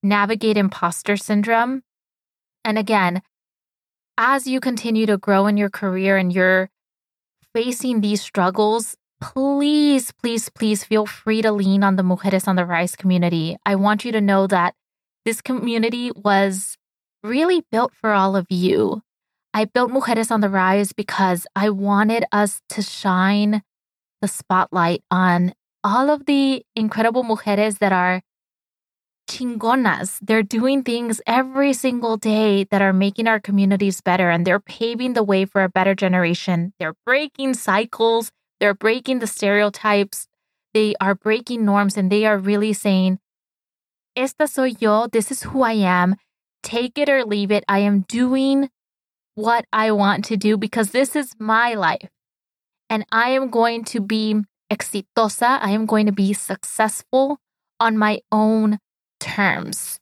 navigate 0.01 0.58
imposter 0.58 1.15
syndrome. 1.15 1.82
And 2.65 2.77
again, 2.77 3.22
as 4.18 4.48
you 4.48 4.60
continue 4.60 5.06
to 5.06 5.18
grow 5.18 5.48
in 5.48 5.58
your 5.58 5.70
career 5.70 6.18
and 6.18 6.32
you're 6.32 6.70
facing 7.53 8.01
these 8.01 8.22
struggles, 8.22 8.96
please, 9.22 10.12
please, 10.12 10.50
please 10.50 10.84
feel 10.84 11.06
free 11.06 11.42
to 11.42 11.51
lean 11.51 11.84
on 11.84 11.96
the 11.96 12.03
Mujeres 12.03 12.48
on 12.48 12.56
the 12.56 12.65
Rise 12.65 12.96
community. 12.96 13.56
I 13.65 13.75
want 13.75 14.03
you 14.03 14.12
to 14.12 14.22
know 14.22 14.48
that 14.48 14.75
this 15.25 15.42
community 15.42 16.12
was 16.13 16.77
really 17.24 17.63
built 17.72 17.94
for 17.96 18.12
all 18.12 18.36
of 18.36 18.46
you. 18.50 19.01
I 19.53 19.65
built 19.65 19.92
Mujeres 19.92 20.32
on 20.32 20.42
the 20.42 20.50
Rise 20.50 20.92
because 20.92 21.48
I 21.56 21.70
wanted 21.70 22.25
us 22.32 22.60
to 22.70 22.82
shine 22.82 23.62
the 24.24 24.27
spotlight 24.30 25.03
on 25.12 25.53
all 25.84 26.10
of 26.10 26.25
the 26.27 26.63
incredible 26.77 27.25
mujeres 27.25 27.80
that 27.80 27.92
are 27.92 28.22
chingonas. 29.30 30.18
They're 30.22 30.44
doing 30.44 30.82
things 30.82 31.20
every 31.27 31.74
single 31.74 32.15
day 32.15 32.63
that 32.72 32.82
are 32.82 32.94
making 32.94 33.27
our 33.27 33.42
communities 33.42 34.00
better 34.00 34.30
and 34.30 34.48
they're 34.48 34.62
paving 34.62 35.12
the 35.12 35.24
way 35.24 35.44
for 35.44 35.62
a 35.62 35.68
better 35.70 35.94
generation. 35.94 36.72
They're 36.80 36.96
breaking 37.06 37.56
cycles, 37.56 38.32
they're 38.62 38.74
breaking 38.74 39.20
the 39.20 39.27
stereotypes, 39.27 40.27
they 40.74 40.96
are 41.01 41.15
breaking 41.15 41.65
norms, 41.65 41.98
and 41.98 42.10
they 42.10 42.25
are 42.25 42.38
really 42.38 42.72
saying, 42.72 43.20
Esta 44.15 44.48
soy 44.48 44.72
yo, 44.80 45.08
this 45.08 45.32
is 45.32 45.44
who 45.44 45.63
I 45.63 45.74
am. 45.74 46.15
Take 46.63 46.98
it 46.98 47.10
or 47.10 47.25
leave 47.25 47.51
it. 47.51 47.65
I 47.68 47.80
am 47.80 48.06
doing 48.08 48.70
what 49.36 49.65
I 49.74 49.92
want 49.92 50.24
to 50.25 50.38
do 50.38 50.56
because 50.58 50.92
this 50.92 51.13
is 51.13 51.34
my 51.39 51.74
life. 51.74 52.10
And 52.94 53.08
I 53.12 53.30
am 53.30 53.50
going 53.50 53.86
to 53.86 54.00
be 54.00 54.36
exitosa. 54.72 55.58
I 55.60 55.72
am 55.72 55.88
going 55.88 56.06
to 56.06 56.12
be 56.12 56.32
successful 56.32 57.40
on 57.80 57.98
my 57.98 58.20
own 58.32 58.78
terms. 59.20 60.00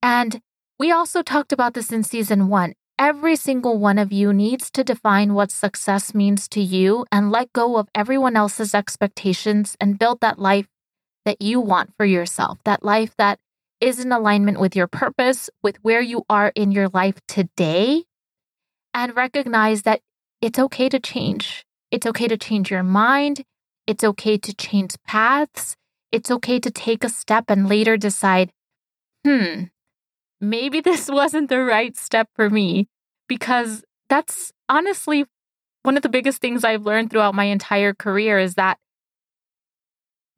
And 0.00 0.40
we 0.78 0.92
also 0.92 1.22
talked 1.22 1.52
about 1.52 1.74
this 1.74 1.90
in 1.90 2.04
season 2.04 2.46
one. 2.46 2.74
Every 2.96 3.34
single 3.34 3.76
one 3.76 3.98
of 3.98 4.12
you 4.12 4.32
needs 4.32 4.70
to 4.70 4.84
define 4.84 5.34
what 5.34 5.50
success 5.50 6.14
means 6.14 6.46
to 6.50 6.60
you 6.60 7.06
and 7.10 7.32
let 7.32 7.52
go 7.52 7.76
of 7.76 7.88
everyone 7.92 8.36
else's 8.36 8.72
expectations 8.72 9.76
and 9.80 9.98
build 9.98 10.20
that 10.20 10.38
life 10.38 10.68
that 11.24 11.42
you 11.42 11.58
want 11.58 11.90
for 11.96 12.06
yourself, 12.06 12.60
that 12.62 12.84
life 12.84 13.16
that 13.18 13.40
is 13.80 13.98
in 13.98 14.12
alignment 14.12 14.60
with 14.60 14.76
your 14.76 14.86
purpose, 14.86 15.50
with 15.60 15.76
where 15.82 16.00
you 16.00 16.22
are 16.30 16.52
in 16.54 16.70
your 16.70 16.88
life 16.88 17.16
today, 17.26 18.04
and 18.94 19.16
recognize 19.16 19.82
that 19.82 20.02
it's 20.40 20.60
okay 20.60 20.88
to 20.88 21.00
change. 21.00 21.64
It's 21.92 22.06
okay 22.06 22.26
to 22.26 22.36
change 22.36 22.72
your 22.72 22.82
mind. 22.82 23.44
It's 23.86 24.02
okay 24.02 24.36
to 24.36 24.52
change 24.54 24.96
paths 25.06 25.76
it's 26.12 26.30
okay 26.30 26.60
to 26.60 26.70
take 26.70 27.02
a 27.02 27.08
step 27.08 27.46
and 27.48 27.68
later 27.68 27.96
decide, 27.96 28.52
hmm, 29.26 29.64
maybe 30.40 30.80
this 30.82 31.08
wasn't 31.08 31.48
the 31.48 31.60
right 31.60 31.96
step 31.96 32.28
for 32.36 32.48
me. 32.48 32.86
Because 33.26 33.82
that's 34.08 34.52
honestly 34.68 35.24
one 35.84 35.96
of 35.96 36.02
the 36.02 36.08
biggest 36.10 36.40
things 36.40 36.62
I've 36.62 36.84
learned 36.84 37.10
throughout 37.10 37.34
my 37.34 37.44
entire 37.44 37.94
career 37.94 38.38
is 38.38 38.54
that 38.54 38.78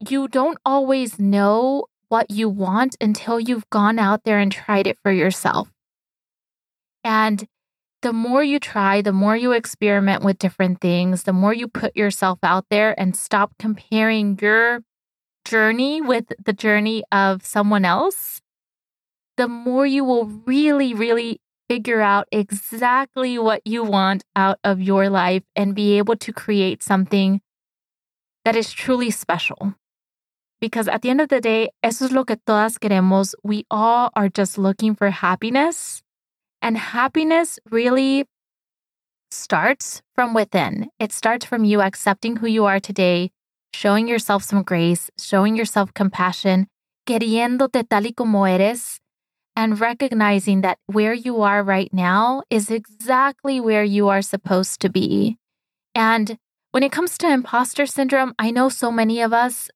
you 0.08 0.28
don't 0.28 0.58
always 0.64 1.18
know 1.18 1.86
what 2.08 2.30
you 2.30 2.48
want 2.48 2.96
until 3.00 3.40
you've 3.40 3.68
gone 3.70 3.98
out 3.98 4.22
there 4.24 4.38
and 4.38 4.52
tried 4.52 4.86
it 4.86 4.98
for 5.02 5.10
yourself. 5.10 5.68
And 7.02 7.46
the 8.04 8.12
more 8.12 8.44
you 8.44 8.60
try, 8.60 9.00
the 9.00 9.14
more 9.14 9.34
you 9.34 9.52
experiment 9.52 10.22
with 10.22 10.38
different 10.38 10.82
things, 10.82 11.22
the 11.22 11.32
more 11.32 11.54
you 11.54 11.66
put 11.66 11.96
yourself 11.96 12.38
out 12.42 12.66
there 12.68 12.94
and 13.00 13.16
stop 13.16 13.54
comparing 13.58 14.38
your 14.42 14.80
journey 15.46 16.02
with 16.02 16.26
the 16.44 16.52
journey 16.52 17.02
of 17.10 17.46
someone 17.46 17.86
else, 17.86 18.42
the 19.38 19.48
more 19.48 19.86
you 19.86 20.04
will 20.04 20.26
really, 20.44 20.92
really 20.92 21.40
figure 21.66 22.02
out 22.02 22.28
exactly 22.30 23.38
what 23.38 23.66
you 23.66 23.82
want 23.82 24.22
out 24.36 24.58
of 24.62 24.82
your 24.82 25.08
life 25.08 25.42
and 25.56 25.74
be 25.74 25.96
able 25.96 26.16
to 26.16 26.30
create 26.30 26.82
something 26.82 27.40
that 28.44 28.54
is 28.54 28.70
truly 28.70 29.10
special. 29.10 29.74
Because 30.60 30.88
at 30.88 31.00
the 31.00 31.08
end 31.08 31.22
of 31.22 31.30
the 31.30 31.40
day, 31.40 31.70
eso 31.82 32.04
es 32.04 32.12
lo 32.12 32.24
que 32.24 32.36
todas 32.36 32.76
queremos. 32.76 33.34
We 33.42 33.64
all 33.70 34.10
are 34.14 34.28
just 34.28 34.58
looking 34.58 34.94
for 34.94 35.08
happiness. 35.08 36.03
And 36.64 36.78
happiness 36.78 37.58
really 37.70 38.24
starts 39.30 40.00
from 40.14 40.32
within. 40.32 40.88
It 40.98 41.12
starts 41.12 41.44
from 41.44 41.66
you 41.66 41.82
accepting 41.82 42.36
who 42.36 42.46
you 42.46 42.64
are 42.64 42.80
today, 42.80 43.32
showing 43.74 44.08
yourself 44.08 44.42
some 44.42 44.62
grace, 44.62 45.10
showing 45.20 45.56
yourself 45.56 45.92
compassion, 45.92 46.68
queriéndote 47.06 47.86
tal 47.90 48.04
y 48.04 48.12
como 48.16 48.44
eres, 48.44 48.98
and 49.54 49.78
recognizing 49.78 50.62
that 50.62 50.78
where 50.86 51.12
you 51.12 51.42
are 51.42 51.62
right 51.62 51.92
now 51.92 52.42
is 52.48 52.70
exactly 52.70 53.60
where 53.60 53.84
you 53.84 54.08
are 54.08 54.22
supposed 54.22 54.80
to 54.80 54.88
be. 54.88 55.36
And 55.94 56.38
when 56.70 56.82
it 56.82 56.92
comes 56.92 57.18
to 57.18 57.30
imposter 57.30 57.84
syndrome, 57.84 58.32
I 58.38 58.50
know 58.50 58.70
so 58.70 58.90
many 58.90 59.20
of 59.20 59.34
us, 59.34 59.68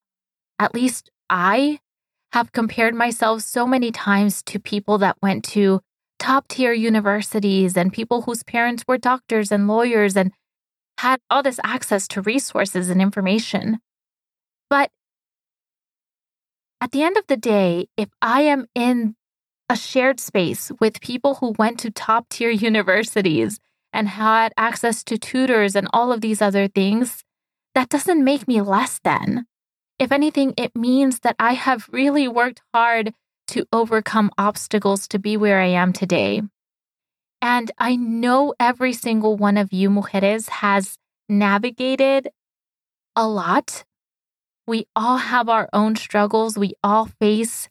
at 0.59 0.75
least 0.75 1.11
I, 1.28 1.80
have 2.33 2.52
compared 2.52 2.95
myself 2.95 3.42
so 3.42 3.66
many 3.66 3.92
times 3.92 4.42
to 4.45 4.59
people 4.59 4.97
that 4.99 5.16
went 5.21 5.45
to 5.45 5.80
top 6.19 6.49
tier 6.49 6.73
universities 6.73 7.77
and 7.77 7.93
people 7.93 8.23
whose 8.23 8.43
parents 8.43 8.85
were 8.87 8.99
doctors 8.99 9.53
and 9.53 9.69
lawyers 9.69 10.17
and 10.17 10.33
had 10.99 11.21
all 11.31 11.43
this 11.43 11.61
access 11.63 12.09
to 12.09 12.23
resources 12.23 12.91
and 12.91 13.01
information. 13.01 13.79
But 14.69 14.91
at 16.81 16.93
the 16.93 17.03
end 17.03 17.17
of 17.17 17.27
the 17.29 17.37
day, 17.37 17.87
if 17.97 18.09
I 18.21 18.43
am 18.43 18.67
in 18.75 19.15
a 19.69 19.77
shared 19.77 20.19
space 20.21 20.73
with 20.81 21.01
people 21.01 21.37
who 21.37 21.55
went 21.59 21.79
to 21.81 21.91
top 21.91 22.29
tier 22.29 22.51
universities 22.69 23.61
and 23.93 24.09
had 24.09 24.53
access 24.57 25.03
to 25.05 25.19
tutors 25.19 25.75
and 25.75 25.89
all 25.93 26.13
of 26.13 26.21
these 26.21 26.43
other 26.43 26.69
things, 26.69 27.25
that 27.75 27.89
doesn't 27.89 28.25
make 28.25 28.49
me 28.49 28.61
less 28.61 29.01
than. 29.05 29.47
If 29.99 30.13
anything, 30.13 30.55
it 30.57 30.77
means 30.77 31.21
that 31.21 31.37
I 31.39 31.55
have 31.55 31.89
really 31.93 32.29
worked 32.29 32.63
hard 32.73 33.13
to 33.49 33.67
overcome 33.73 34.31
obstacles 34.38 35.09
to 35.09 35.19
be 35.19 35.37
where 35.37 35.61
I 35.61 35.67
am 35.67 35.93
today. 35.93 36.43
And 37.40 37.71
I 37.78 37.97
know 37.97 38.55
every 38.59 38.93
single 38.93 39.37
one 39.37 39.57
of 39.57 39.73
you 39.73 39.90
mujeres 39.90 40.49
has 40.49 40.97
navigated 41.28 42.28
a 43.14 43.26
lot 43.26 43.85
we 44.69 44.87
all 44.95 45.17
have 45.17 45.49
our 45.49 45.67
own 45.73 45.97
struggles. 45.97 46.59
We 46.59 46.75
all 46.85 47.07
face 47.07 47.71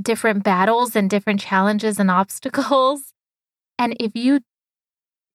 different 0.00 0.44
battles 0.44 0.94
and 0.94 1.10
different 1.10 1.40
challenges 1.40 1.98
and 1.98 2.10
obstacles. 2.22 3.12
And 3.76 3.96
if 3.98 4.12
you 4.14 4.40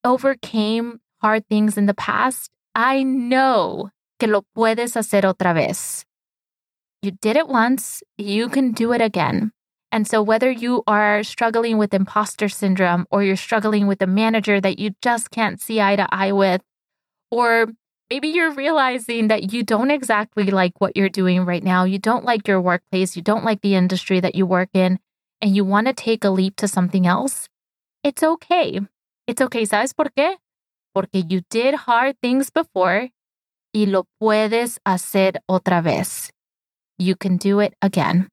overcame 0.06 1.02
hard 1.22 1.46
things 1.50 1.78
in 1.78 1.88
the 1.88 1.94
past, 1.94 2.50
I 2.74 3.04
know 3.04 3.90
que 4.18 4.30
lo 4.30 4.44
puedes 4.56 4.96
hacer 4.96 5.24
otra 5.24 5.54
vez. 5.54 6.06
You 7.02 7.12
did 7.12 7.36
it 7.36 7.50
once, 7.50 8.02
you 8.18 8.48
can 8.48 8.72
do 8.72 8.94
it 8.94 9.02
again. 9.02 9.52
And 9.92 10.08
so, 10.08 10.22
whether 10.22 10.52
you 10.52 10.84
are 10.86 11.24
struggling 11.24 11.78
with 11.78 11.94
imposter 11.94 12.50
syndrome 12.50 13.06
or 13.10 13.24
you're 13.24 13.38
struggling 13.38 13.88
with 13.88 14.02
a 14.02 14.08
manager 14.08 14.60
that 14.60 14.80
you 14.80 14.92
just 15.02 15.32
can't 15.32 15.62
see 15.62 15.80
eye 15.80 15.96
to 15.96 16.08
eye 16.14 16.34
with, 16.34 16.62
or 17.32 17.68
maybe 18.10 18.28
you're 18.28 18.52
realizing 18.52 19.30
that 19.30 19.54
you 19.54 19.64
don't 19.64 19.92
exactly 19.92 20.46
like 20.46 20.80
what 20.80 20.96
you're 20.98 21.10
doing 21.10 21.46
right 21.46 21.64
now, 21.64 21.86
you 21.86 22.00
don't 22.00 22.26
like 22.26 22.48
your 22.48 22.60
workplace, 22.60 23.16
you 23.16 23.22
don't 23.22 23.46
like 23.46 23.62
the 23.62 23.76
industry 23.76 24.20
that 24.20 24.36
you 24.36 24.46
work 24.46 24.70
in, 24.74 25.00
and 25.42 25.56
you 25.56 25.64
want 25.64 25.88
to 25.88 25.94
take 25.94 26.24
a 26.24 26.30
leap 26.30 26.56
to 26.58 26.68
something 26.68 27.08
else, 27.08 27.48
it's 28.04 28.24
okay. 28.24 28.80
It's 29.28 29.42
okay. 29.42 29.66
¿Sabes 29.66 29.94
por 29.94 30.10
qué? 30.18 30.36
Porque 30.94 31.24
you 31.30 31.42
did 31.50 31.76
hard 31.76 32.16
things 32.22 32.50
before 32.50 33.10
y 33.74 33.86
lo 33.86 34.06
puedes 34.20 34.80
hacer 34.86 35.40
otra 35.50 35.82
vez. 35.82 36.32
You 36.98 37.16
can 37.16 37.38
do 37.38 37.60
it 37.60 37.74
again. 37.82 38.28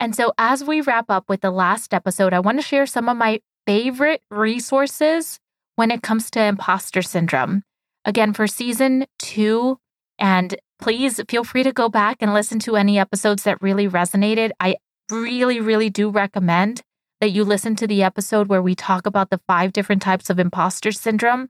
And 0.00 0.16
so, 0.16 0.32
as 0.38 0.64
we 0.64 0.80
wrap 0.80 1.10
up 1.10 1.28
with 1.28 1.42
the 1.42 1.50
last 1.50 1.92
episode, 1.92 2.32
I 2.32 2.40
want 2.40 2.58
to 2.58 2.66
share 2.66 2.86
some 2.86 3.08
of 3.08 3.18
my 3.18 3.40
favorite 3.66 4.22
resources 4.30 5.38
when 5.76 5.90
it 5.90 6.02
comes 6.02 6.30
to 6.30 6.42
imposter 6.42 7.02
syndrome. 7.02 7.62
Again, 8.06 8.32
for 8.32 8.46
season 8.46 9.04
two, 9.18 9.78
and 10.18 10.56
please 10.80 11.20
feel 11.28 11.44
free 11.44 11.62
to 11.62 11.72
go 11.72 11.90
back 11.90 12.16
and 12.20 12.32
listen 12.32 12.58
to 12.60 12.76
any 12.76 12.98
episodes 12.98 13.42
that 13.42 13.62
really 13.62 13.86
resonated. 13.86 14.52
I 14.58 14.76
really, 15.10 15.60
really 15.60 15.90
do 15.90 16.08
recommend 16.08 16.80
that 17.20 17.30
you 17.30 17.44
listen 17.44 17.76
to 17.76 17.86
the 17.86 18.02
episode 18.02 18.48
where 18.48 18.62
we 18.62 18.74
talk 18.74 19.06
about 19.06 19.28
the 19.28 19.40
five 19.46 19.72
different 19.74 20.00
types 20.00 20.30
of 20.30 20.38
imposter 20.38 20.92
syndrome 20.92 21.48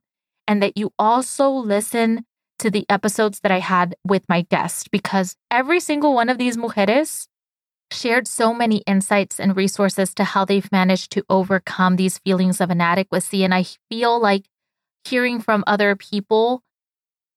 and 0.49 0.61
that 0.61 0.77
you 0.77 0.93
also 0.99 1.49
listen 1.49 2.25
to 2.59 2.71
the 2.71 2.85
episodes 2.89 3.41
that 3.41 3.53
I 3.53 3.61
had 3.61 3.95
with 4.05 4.29
my 4.29 4.43
guest 4.43 4.91
because 4.91 5.37
every 5.51 5.79
single 5.79 6.13
one 6.13 6.29
of 6.29 6.39
these 6.39 6.57
mujeres 6.57 7.27
shared 7.93 8.27
so 8.27 8.55
many 8.55 8.79
insights 8.87 9.41
and 9.41 9.57
resources 9.57 10.15
to 10.15 10.25
how 10.25 10.45
they've 10.45 10.71
managed 10.71 11.13
to 11.13 11.25
overcome 11.29 11.97
these 11.97 12.19
feelings 12.19 12.61
of 12.61 12.71
inadequacy. 12.71 13.45
And 13.45 13.55
I 13.55 13.65
feel 13.89 14.21
like 14.21 14.47
hearing 15.05 15.41
from 15.41 15.65
other 15.67 15.97
people 15.97 16.63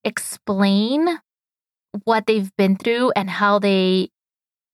explain 0.04 1.20
what 2.04 2.26
they've 2.26 2.56
been 2.58 2.76
through 2.76 3.12
and 3.16 3.30
how 3.30 3.60
they 3.60 4.10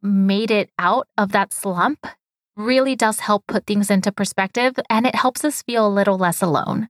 made 0.01 0.51
it 0.51 0.69
out 0.79 1.07
of 1.17 1.31
that 1.31 1.53
slump 1.53 2.07
really 2.55 2.95
does 2.95 3.21
help 3.21 3.45
put 3.48 3.65
things 3.65 3.89
into 3.89 4.12
perspective 4.12 4.75
and 4.89 5.05
it 5.05 5.15
helps 5.15 5.43
us 5.45 5.62
feel 5.62 5.88
a 5.88 5.89
little 5.89 6.17
less 6.17 6.41
alone. 6.41 6.89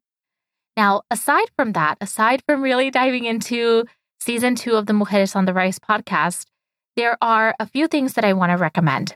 Now, 0.75 1.01
aside 1.11 1.49
from 1.55 1.73
that, 1.73 1.97
aside 2.01 2.41
from 2.47 2.61
really 2.61 2.89
diving 2.89 3.25
into 3.25 3.85
season 4.19 4.55
two 4.55 4.75
of 4.75 4.85
the 4.85 4.93
Mujeres 4.93 5.35
on 5.35 5.45
the 5.45 5.53
Rise 5.53 5.79
podcast, 5.79 6.45
there 6.99 7.17
are 7.21 7.55
a 7.61 7.65
few 7.65 7.87
things 7.87 8.15
that 8.15 8.25
I 8.25 8.33
want 8.33 8.51
to 8.51 8.57
recommend. 8.57 9.15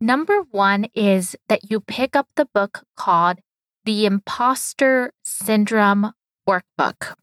Number 0.00 0.42
one 0.50 0.86
is 0.92 1.36
that 1.48 1.70
you 1.70 1.78
pick 1.78 2.16
up 2.16 2.26
the 2.34 2.48
book 2.52 2.82
called 2.96 3.38
The 3.84 4.06
Imposter 4.06 5.12
Syndrome 5.22 6.14
Workbook. 6.48 7.14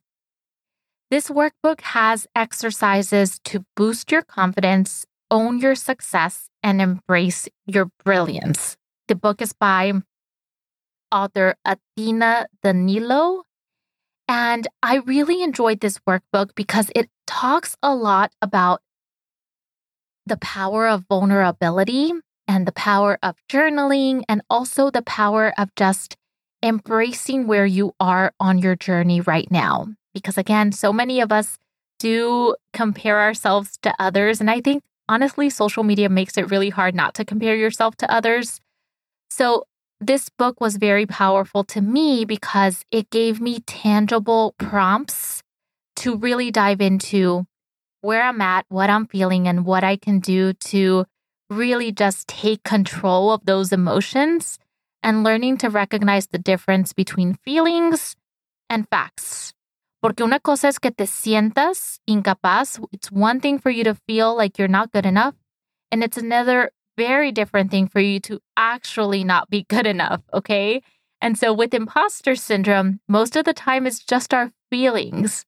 This 1.11 1.27
workbook 1.27 1.81
has 1.81 2.27
exercises 2.33 3.39
to 3.43 3.65
boost 3.75 4.09
your 4.09 4.21
confidence, 4.21 5.05
own 5.29 5.59
your 5.59 5.75
success, 5.75 6.47
and 6.63 6.81
embrace 6.81 7.49
your 7.65 7.89
brilliance. 8.05 8.77
The 9.09 9.15
book 9.15 9.41
is 9.41 9.51
by 9.51 9.91
author 11.11 11.55
Athina 11.67 12.45
Danilo. 12.63 13.43
And 14.29 14.65
I 14.81 14.99
really 14.99 15.43
enjoyed 15.43 15.81
this 15.81 15.99
workbook 16.07 16.51
because 16.55 16.89
it 16.95 17.09
talks 17.27 17.75
a 17.83 17.93
lot 17.93 18.31
about 18.41 18.81
the 20.29 20.37
power 20.37 20.87
of 20.87 21.05
vulnerability 21.09 22.13
and 22.47 22.65
the 22.65 22.71
power 22.71 23.19
of 23.21 23.35
journaling, 23.47 24.23
and 24.27 24.41
also 24.49 24.89
the 24.89 25.03
power 25.03 25.53
of 25.57 25.69
just 25.75 26.15
embracing 26.63 27.45
where 27.45 27.65
you 27.65 27.93
are 27.99 28.33
on 28.39 28.57
your 28.57 28.75
journey 28.75 29.21
right 29.21 29.49
now. 29.51 29.87
Because 30.13 30.37
again, 30.37 30.71
so 30.71 30.91
many 30.91 31.21
of 31.21 31.31
us 31.31 31.57
do 31.99 32.55
compare 32.73 33.19
ourselves 33.19 33.77
to 33.83 33.93
others. 33.99 34.39
And 34.39 34.49
I 34.49 34.61
think 34.61 34.83
honestly, 35.07 35.49
social 35.49 35.83
media 35.83 36.09
makes 36.09 36.37
it 36.37 36.49
really 36.49 36.69
hard 36.69 36.95
not 36.95 37.13
to 37.15 37.25
compare 37.25 37.55
yourself 37.55 37.95
to 37.97 38.11
others. 38.11 38.59
So, 39.29 39.65
this 40.01 40.29
book 40.29 40.61
was 40.61 40.77
very 40.77 41.05
powerful 41.05 41.65
to 41.65 41.81
me 41.81 42.23
because 42.23 42.85
it 42.89 43.09
gave 43.09 43.41
me 43.41 43.59
tangible 43.67 44.55
prompts 44.57 45.41
to 45.97 46.15
really 46.15 46.51
dive 46.51 46.79
into 46.79 47.45
where 48.01 48.23
I'm 48.23 48.41
at, 48.41 48.65
what 48.69 48.89
I'm 48.89 49.07
feeling, 49.07 49.47
and 49.47 49.65
what 49.65 49.83
I 49.83 49.95
can 49.95 50.19
do 50.19 50.53
to 50.53 51.05
really 51.49 51.91
just 51.91 52.27
take 52.27 52.63
control 52.63 53.31
of 53.31 53.45
those 53.45 53.71
emotions 53.71 54.59
and 55.01 55.23
learning 55.23 55.57
to 55.57 55.69
recognize 55.69 56.27
the 56.27 56.37
difference 56.37 56.93
between 56.93 57.33
feelings 57.33 58.15
and 58.69 58.87
facts. 58.89 59.53
Porque 60.01 60.21
una 60.21 60.39
cosa 60.39 60.67
es 60.67 60.79
que 60.79 60.91
te 60.91 61.05
sientas 61.05 61.99
incapaz. 62.07 62.79
It's 62.91 63.11
one 63.11 63.39
thing 63.39 63.59
for 63.59 63.69
you 63.69 63.83
to 63.83 63.95
feel 63.95 64.35
like 64.35 64.57
you're 64.57 64.67
not 64.67 64.91
good 64.91 65.05
enough. 65.05 65.35
And 65.91 66.03
it's 66.03 66.17
another 66.17 66.71
very 66.97 67.31
different 67.31 67.71
thing 67.71 67.87
for 67.87 67.99
you 67.99 68.19
to 68.21 68.39
actually 68.55 69.23
not 69.23 69.49
be 69.49 69.63
good 69.69 69.87
enough. 69.87 70.21
Okay. 70.33 70.81
And 71.21 71.37
so 71.37 71.51
with 71.51 71.73
imposter 71.73 72.35
syndrome, 72.35 73.01
most 73.07 73.35
of 73.35 73.43
the 73.43 73.53
time 73.53 73.85
it's 73.85 73.99
just 73.99 74.33
our 74.33 74.51
feelings. 74.69 75.45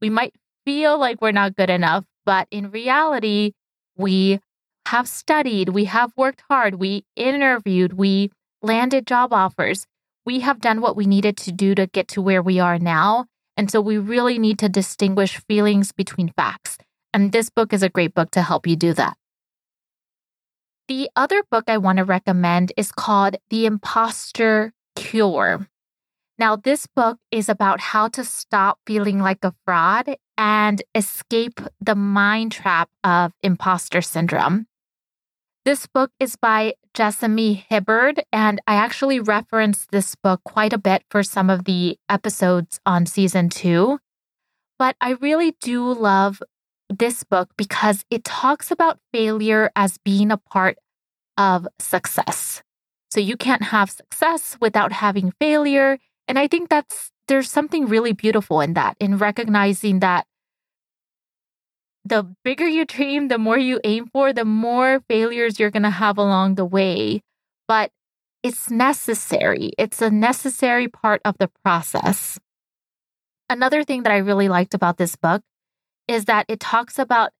We 0.00 0.08
might 0.08 0.34
feel 0.70 1.00
like 1.00 1.20
we're 1.20 1.32
not 1.32 1.56
good 1.56 1.68
enough, 1.68 2.04
but 2.24 2.46
in 2.52 2.70
reality, 2.70 3.54
we 3.96 4.38
have 4.86 5.08
studied, 5.08 5.70
we 5.70 5.86
have 5.86 6.12
worked 6.16 6.44
hard, 6.48 6.76
we 6.76 7.04
interviewed, 7.16 7.94
we 7.94 8.30
landed 8.62 9.04
job 9.04 9.32
offers. 9.32 9.84
We 10.24 10.40
have 10.40 10.60
done 10.60 10.80
what 10.80 10.94
we 10.94 11.06
needed 11.06 11.36
to 11.38 11.50
do 11.50 11.74
to 11.74 11.88
get 11.88 12.06
to 12.08 12.22
where 12.22 12.40
we 12.40 12.60
are 12.60 12.78
now. 12.78 13.26
And 13.56 13.68
so 13.68 13.80
we 13.80 13.98
really 13.98 14.38
need 14.38 14.60
to 14.60 14.68
distinguish 14.68 15.40
feelings 15.48 15.90
between 15.90 16.32
facts. 16.36 16.78
And 17.12 17.32
this 17.32 17.50
book 17.50 17.72
is 17.72 17.82
a 17.82 17.88
great 17.88 18.14
book 18.14 18.30
to 18.30 18.42
help 18.42 18.64
you 18.64 18.76
do 18.76 18.92
that. 18.92 19.16
The 20.86 21.10
other 21.16 21.42
book 21.50 21.64
I 21.66 21.78
want 21.78 21.98
to 21.98 22.04
recommend 22.04 22.72
is 22.76 22.92
called 22.92 23.34
The 23.48 23.66
Imposter 23.66 24.72
Cure. 24.94 25.66
Now, 26.40 26.56
this 26.56 26.86
book 26.86 27.18
is 27.30 27.50
about 27.50 27.80
how 27.80 28.08
to 28.08 28.24
stop 28.24 28.78
feeling 28.86 29.18
like 29.18 29.44
a 29.44 29.52
fraud 29.66 30.16
and 30.38 30.82
escape 30.94 31.60
the 31.82 31.94
mind 31.94 32.52
trap 32.52 32.88
of 33.04 33.32
imposter 33.42 34.00
syndrome. 34.00 34.66
This 35.66 35.86
book 35.86 36.12
is 36.18 36.36
by 36.36 36.76
Jessamy 36.94 37.66
Hibbard, 37.68 38.22
and 38.32 38.58
I 38.66 38.76
actually 38.76 39.20
referenced 39.20 39.90
this 39.90 40.14
book 40.14 40.40
quite 40.42 40.72
a 40.72 40.78
bit 40.78 41.02
for 41.10 41.22
some 41.22 41.50
of 41.50 41.66
the 41.66 41.98
episodes 42.08 42.80
on 42.86 43.04
season 43.04 43.50
two. 43.50 43.98
But 44.78 44.96
I 44.98 45.18
really 45.20 45.56
do 45.60 45.92
love 45.92 46.42
this 46.88 47.22
book 47.22 47.50
because 47.58 48.06
it 48.08 48.24
talks 48.24 48.70
about 48.70 48.98
failure 49.12 49.70
as 49.76 49.98
being 49.98 50.30
a 50.32 50.38
part 50.38 50.78
of 51.36 51.68
success. 51.78 52.62
So 53.10 53.20
you 53.20 53.36
can't 53.36 53.64
have 53.64 53.90
success 53.90 54.56
without 54.58 54.92
having 54.92 55.34
failure. 55.38 55.98
And 56.30 56.38
I 56.38 56.46
think 56.46 56.68
that's 56.68 57.10
there's 57.26 57.50
something 57.50 57.86
really 57.86 58.12
beautiful 58.12 58.60
in 58.60 58.74
that, 58.74 58.96
in 59.00 59.18
recognizing 59.18 59.98
that 59.98 60.28
the 62.04 62.22
bigger 62.44 62.68
you 62.68 62.84
dream, 62.84 63.26
the 63.26 63.36
more 63.36 63.58
you 63.58 63.80
aim 63.82 64.06
for, 64.12 64.32
the 64.32 64.44
more 64.44 65.00
failures 65.08 65.58
you're 65.58 65.72
going 65.72 65.82
to 65.82 65.90
have 65.90 66.18
along 66.18 66.54
the 66.54 66.64
way. 66.64 67.22
But 67.66 67.90
it's 68.44 68.70
necessary. 68.70 69.72
It's 69.76 70.00
a 70.00 70.08
necessary 70.08 70.86
part 70.86 71.20
of 71.24 71.36
the 71.38 71.50
process. 71.64 72.38
Another 73.48 73.82
thing 73.82 74.04
that 74.04 74.12
I 74.12 74.18
really 74.18 74.48
liked 74.48 74.72
about 74.72 74.98
this 74.98 75.16
book 75.16 75.42
is 76.06 76.26
that 76.26 76.46
it 76.48 76.60
talks 76.60 76.96
about 76.96 77.32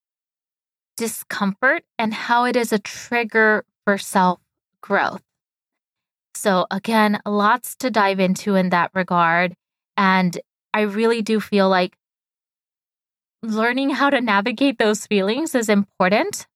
discomfort 0.96 1.84
and 1.96 2.12
how 2.12 2.44
it 2.44 2.56
is 2.56 2.72
a 2.72 2.80
trigger 2.80 3.64
for 3.84 3.98
self 3.98 4.40
growth. 4.80 5.22
So, 6.40 6.66
again, 6.70 7.20
lots 7.26 7.76
to 7.76 7.90
dive 7.90 8.18
into 8.18 8.54
in 8.54 8.70
that 8.70 8.92
regard. 8.94 9.52
And 9.98 10.40
I 10.72 10.82
really 10.82 11.20
do 11.20 11.38
feel 11.38 11.68
like 11.68 11.98
learning 13.42 13.90
how 13.90 14.08
to 14.08 14.22
navigate 14.22 14.78
those 14.78 15.06
feelings 15.06 15.54
is 15.54 15.68
important. 15.68 16.46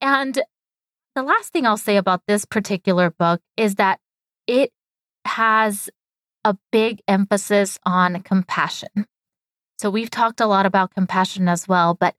And 0.00 0.42
the 1.14 1.22
last 1.22 1.52
thing 1.52 1.64
I'll 1.64 1.76
say 1.76 1.96
about 1.96 2.22
this 2.26 2.44
particular 2.44 3.08
book 3.08 3.40
is 3.56 3.76
that 3.76 4.00
it 4.48 4.72
has 5.26 5.88
a 6.42 6.56
big 6.72 7.02
emphasis 7.06 7.78
on 7.86 8.20
compassion. 8.22 9.06
So, 9.78 9.90
we've 9.90 10.10
talked 10.10 10.40
a 10.40 10.46
lot 10.48 10.66
about 10.66 10.92
compassion 10.92 11.48
as 11.48 11.68
well, 11.68 11.94
but 11.94 12.16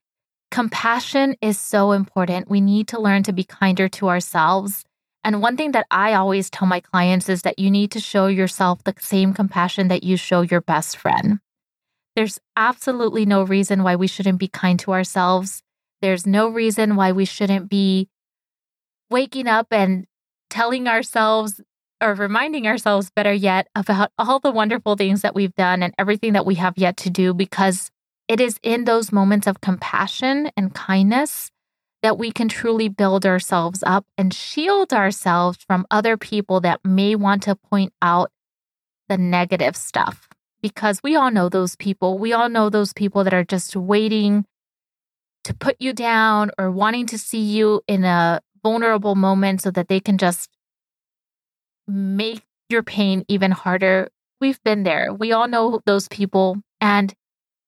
compassion 0.49 1.36
is 1.41 1.60
so 1.60 1.91
important. 1.91 2.49
We 2.49 2.62
need 2.62 2.88
to 2.88 3.01
learn 3.01 3.23
to 3.23 3.33
be 3.33 3.43
kinder 3.43 3.89
to 3.89 4.07
ourselves 4.07 4.86
and 5.27 5.41
one 5.41 5.57
thing 5.57 5.73
that 5.73 5.85
I 5.91 6.13
always 6.13 6.49
tell 6.49 6.69
my 6.69 6.79
clients 6.79 7.27
is 7.27 7.41
that 7.41 7.59
you 7.59 7.69
need 7.69 7.91
to 7.91 7.99
show 7.99 8.27
yourself 8.27 8.81
the 8.85 8.95
same 8.97 9.33
compassion 9.33 9.89
that 9.89 10.01
you 10.01 10.15
show 10.15 10.39
your 10.39 10.61
best 10.61 10.95
friend. 10.95 11.39
There's 12.15 12.39
absolutely 12.55 13.25
no 13.25 13.43
reason 13.43 13.83
why 13.83 13.97
we 13.97 14.07
shouldn't 14.07 14.39
be 14.39 14.47
kind 14.47 14.79
to 14.79 14.93
ourselves. 14.93 15.63
There's 16.01 16.25
no 16.25 16.47
reason 16.47 16.95
why 16.95 17.11
we 17.11 17.25
shouldn't 17.25 17.69
be 17.69 18.07
waking 19.09 19.47
up 19.47 19.67
and 19.71 20.05
telling 20.49 20.87
ourselves 20.87 21.59
or 22.01 22.13
reminding 22.13 22.65
ourselves 22.65 23.11
better 23.13 23.33
yet 23.33 23.67
about 23.75 24.11
all 24.17 24.39
the 24.39 24.51
wonderful 24.51 24.95
things 24.95 25.23
that 25.23 25.35
we've 25.35 25.55
done 25.55 25.83
and 25.83 25.93
everything 25.99 26.31
that 26.33 26.45
we 26.45 26.55
have 26.55 26.77
yet 26.77 26.95
to 26.95 27.09
do 27.09 27.33
because 27.33 27.91
it 28.29 28.39
is 28.39 28.61
in 28.63 28.85
those 28.85 29.11
moments 29.11 29.45
of 29.45 29.59
compassion 29.59 30.51
and 30.55 30.73
kindness 30.73 31.51
that 32.01 32.17
we 32.17 32.31
can 32.31 32.47
truly 32.47 32.89
build 32.89 33.25
ourselves 33.25 33.83
up 33.86 34.05
and 34.17 34.33
shield 34.33 34.93
ourselves 34.93 35.57
from 35.65 35.86
other 35.89 36.17
people 36.17 36.62
that 36.62 36.79
may 36.83 37.15
want 37.15 37.43
to 37.43 37.55
point 37.55 37.93
out 38.01 38.31
the 39.10 39.17
negative 39.17 39.75
stuff. 39.75 40.27
Because 40.62 41.01
we 41.03 41.15
all 41.15 41.31
know 41.31 41.49
those 41.49 41.75
people. 41.75 42.17
We 42.17 42.33
all 42.33 42.49
know 42.49 42.69
those 42.69 42.93
people 42.93 43.23
that 43.23 43.33
are 43.33 43.43
just 43.43 43.75
waiting 43.75 44.45
to 45.43 45.53
put 45.53 45.77
you 45.79 45.93
down 45.93 46.51
or 46.57 46.71
wanting 46.71 47.05
to 47.07 47.17
see 47.17 47.41
you 47.41 47.81
in 47.88 48.03
a 48.03 48.41
vulnerable 48.63 49.15
moment 49.15 49.62
so 49.62 49.71
that 49.71 49.88
they 49.88 49.99
can 49.99 50.17
just 50.17 50.49
make 51.88 52.43
your 52.69 52.83
pain 52.83 53.23
even 53.27 53.51
harder. 53.51 54.10
We've 54.41 54.62
been 54.63 54.83
there. 54.83 55.13
We 55.13 55.31
all 55.31 55.47
know 55.47 55.79
those 55.86 56.07
people. 56.10 56.57
And 56.81 57.13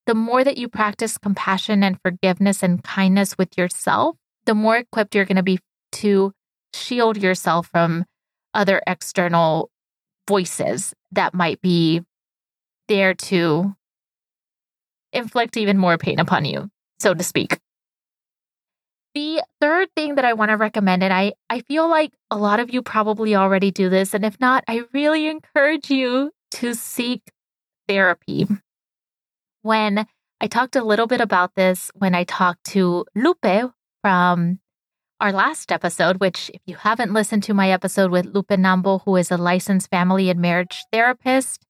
the 0.10 0.16
more 0.16 0.44
that 0.44 0.58
you 0.58 0.68
practice 0.68 1.20
compassion 1.20 1.84
and 1.84 2.02
forgiveness 2.02 2.64
and 2.64 2.84
kindness 2.84 3.38
with 3.38 3.56
yourself, 3.60 4.16
the 4.46 4.56
more 4.56 4.78
equipped 4.78 5.14
you're 5.14 5.24
going 5.24 5.36
to 5.36 5.44
be 5.44 5.60
to 5.92 6.34
shield 6.74 7.16
yourself 7.16 7.68
from 7.68 8.04
other 8.56 8.82
external 8.88 9.70
voices 10.28 10.96
that 11.12 11.36
might 11.36 11.62
be 11.62 12.02
there 12.88 13.14
to 13.14 13.76
inflict 15.14 15.58
even 15.58 15.78
more 15.78 16.00
pain 16.00 16.20
upon 16.20 16.44
you, 16.44 16.72
so 16.98 17.14
to 17.14 17.24
speak. 17.24 17.60
The 19.14 19.44
third 19.62 19.90
thing 19.96 20.16
that 20.16 20.26
I 20.26 20.34
want 20.34 20.50
to 20.50 20.58
recommend, 20.58 21.04
and 21.04 21.14
I, 21.14 21.34
I 21.52 21.60
feel 21.60 21.88
like 21.88 22.14
a 22.32 22.38
lot 22.40 22.60
of 22.60 22.74
you 22.74 22.82
probably 22.82 23.36
already 23.36 23.70
do 23.70 23.90
this, 23.90 24.16
and 24.16 24.26
if 24.26 24.40
not, 24.40 24.64
I 24.68 24.86
really 24.92 25.28
encourage 25.28 25.92
you 25.92 26.32
to 26.54 26.74
seek 26.74 27.22
therapy. 27.88 28.48
When 29.62 30.06
I 30.42 30.48
talked 30.48 30.76
a 30.76 30.84
little 30.84 31.08
bit 31.08 31.22
about 31.22 31.56
this 31.56 31.92
when 31.94 32.16
I 32.16 32.24
talked 32.24 32.64
to 32.66 33.06
Lupe 33.14 33.72
from 34.02 34.60
our 35.20 35.34
last 35.34 35.72
episode, 35.72 36.22
which, 36.22 36.50
if 36.54 36.62
you 36.66 36.78
haven't 36.78 37.14
listened 37.14 37.44
to 37.44 37.54
my 37.54 37.70
episode 37.72 38.10
with 38.10 38.26
Lupe 38.26 38.48
Nambo, 38.48 39.02
who 39.04 39.18
is 39.18 39.32
a 39.32 39.38
licensed 39.38 39.90
family 39.90 40.30
and 40.30 40.40
marriage 40.40 40.86
therapist, 40.94 41.66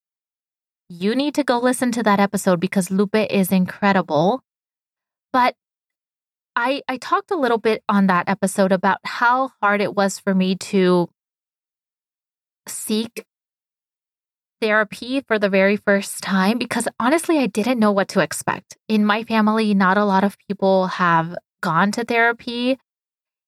you 0.88 1.16
need 1.16 1.34
to 1.36 1.44
go 1.44 1.58
listen 1.58 1.92
to 1.94 2.04
that 2.04 2.20
episode 2.20 2.60
because 2.60 2.92
Lupe 2.92 3.16
is 3.16 3.52
incredible. 3.52 4.44
But 5.34 5.56
I, 6.56 6.84
I 6.88 6.98
talked 6.98 7.32
a 7.32 7.38
little 7.38 7.58
bit 7.58 7.84
on 7.90 8.08
that 8.08 8.30
episode 8.30 8.72
about 8.72 9.00
how 9.04 9.52
hard 9.62 9.82
it 9.82 9.96
was 9.96 10.20
for 10.20 10.36
me 10.36 10.56
to 10.56 11.10
seek 12.68 13.26
therapy 14.62 15.22
for 15.28 15.40
the 15.40 15.50
very 15.50 15.78
first 15.78 16.22
time 16.22 16.58
because 16.58 16.88
honestly, 17.00 17.40
I 17.40 17.48
didn't 17.48 17.80
know 17.80 17.92
what 17.92 18.08
to 18.10 18.20
expect. 18.20 18.78
In 18.88 19.06
my 19.06 19.24
family, 19.24 19.74
not 19.74 19.98
a 19.98 20.06
lot 20.06 20.24
of 20.24 20.38
people 20.48 20.88
have 20.88 21.36
gone 21.62 21.92
to 21.94 22.04
therapy, 22.04 22.78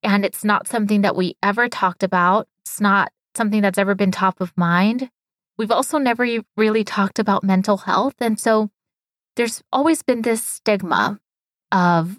and 0.04 0.26
it's 0.26 0.44
not 0.44 0.68
something 0.68 1.02
that 1.02 1.16
we 1.16 1.36
ever 1.44 1.70
talked 1.70 2.04
about. 2.04 2.48
It's 2.64 2.82
not 2.82 3.12
something 3.36 3.62
that's 3.62 3.78
ever 3.78 3.96
been 3.96 4.12
top 4.12 4.42
of 4.42 4.54
mind. 4.58 5.10
We've 5.58 5.72
also 5.72 5.98
never 5.98 6.28
really 6.58 6.84
talked 6.84 7.20
about 7.20 7.44
mental 7.44 7.78
health. 7.78 8.16
And 8.20 8.40
so 8.40 8.70
there's 9.36 9.62
always 9.72 10.02
been 10.02 10.24
this 10.24 10.44
stigma 10.44 11.20
of 11.72 12.18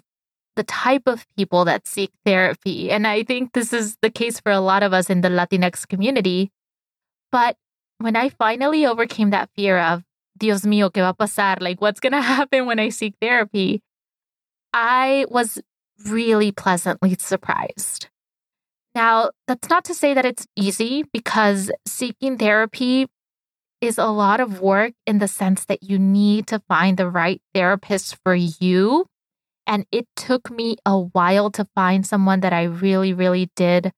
the 0.55 0.63
type 0.63 1.03
of 1.07 1.25
people 1.35 1.65
that 1.65 1.87
seek 1.87 2.11
therapy. 2.25 2.91
And 2.91 3.07
I 3.07 3.23
think 3.23 3.53
this 3.53 3.73
is 3.73 3.97
the 4.01 4.09
case 4.09 4.39
for 4.39 4.51
a 4.51 4.59
lot 4.59 4.83
of 4.83 4.93
us 4.93 5.09
in 5.09 5.21
the 5.21 5.29
Latinx 5.29 5.87
community. 5.87 6.51
But 7.31 7.57
when 8.03 8.17
I 8.17 8.27
finally 8.27 8.85
overcame 8.85 9.29
that 9.29 9.49
fear 9.55 9.77
of, 9.79 10.03
Dios 10.37 10.63
mío, 10.63 10.91
¿qué 10.91 11.01
va 11.01 11.09
a 11.09 11.13
pasar? 11.13 11.61
Like, 11.61 11.79
what's 11.79 12.01
going 12.01 12.11
to 12.19 12.21
happen 12.21 12.65
when 12.65 12.77
I 12.77 12.89
seek 12.89 13.13
therapy? 13.21 13.81
I 14.73 15.25
was 15.29 15.59
really 16.05 16.51
pleasantly 16.51 17.15
surprised. 17.17 18.07
Now, 18.93 19.31
that's 19.47 19.69
not 19.69 19.85
to 19.85 19.93
say 19.93 20.13
that 20.13 20.25
it's 20.25 20.45
easy 20.57 21.05
because 21.13 21.71
seeking 21.87 22.37
therapy 22.37 23.07
is 23.79 23.97
a 23.97 24.07
lot 24.07 24.41
of 24.41 24.59
work 24.59 24.91
in 25.07 25.19
the 25.19 25.27
sense 25.27 25.63
that 25.65 25.81
you 25.81 25.97
need 25.97 26.47
to 26.47 26.61
find 26.67 26.97
the 26.97 27.09
right 27.09 27.41
therapist 27.53 28.17
for 28.23 28.35
you 28.35 29.05
and 29.65 29.85
it 29.93 30.07
took 30.17 30.51
me 30.51 30.75
a 30.85 30.99
while 30.99 31.49
to 31.51 31.65
find 31.73 32.05
someone 32.05 32.41
that 32.41 32.51
I 32.51 32.63
really, 32.63 33.13
really 33.13 33.49
did 33.55 33.93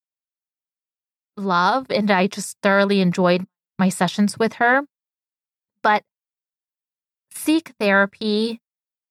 love. 1.35 1.87
And 1.89 2.11
I 2.11 2.27
just 2.27 2.57
thoroughly 2.61 3.01
enjoyed 3.01 3.47
my 3.77 3.89
sessions 3.89 4.37
with 4.37 4.53
her. 4.53 4.81
But 5.81 6.03
seek 7.31 7.73
therapy, 7.79 8.59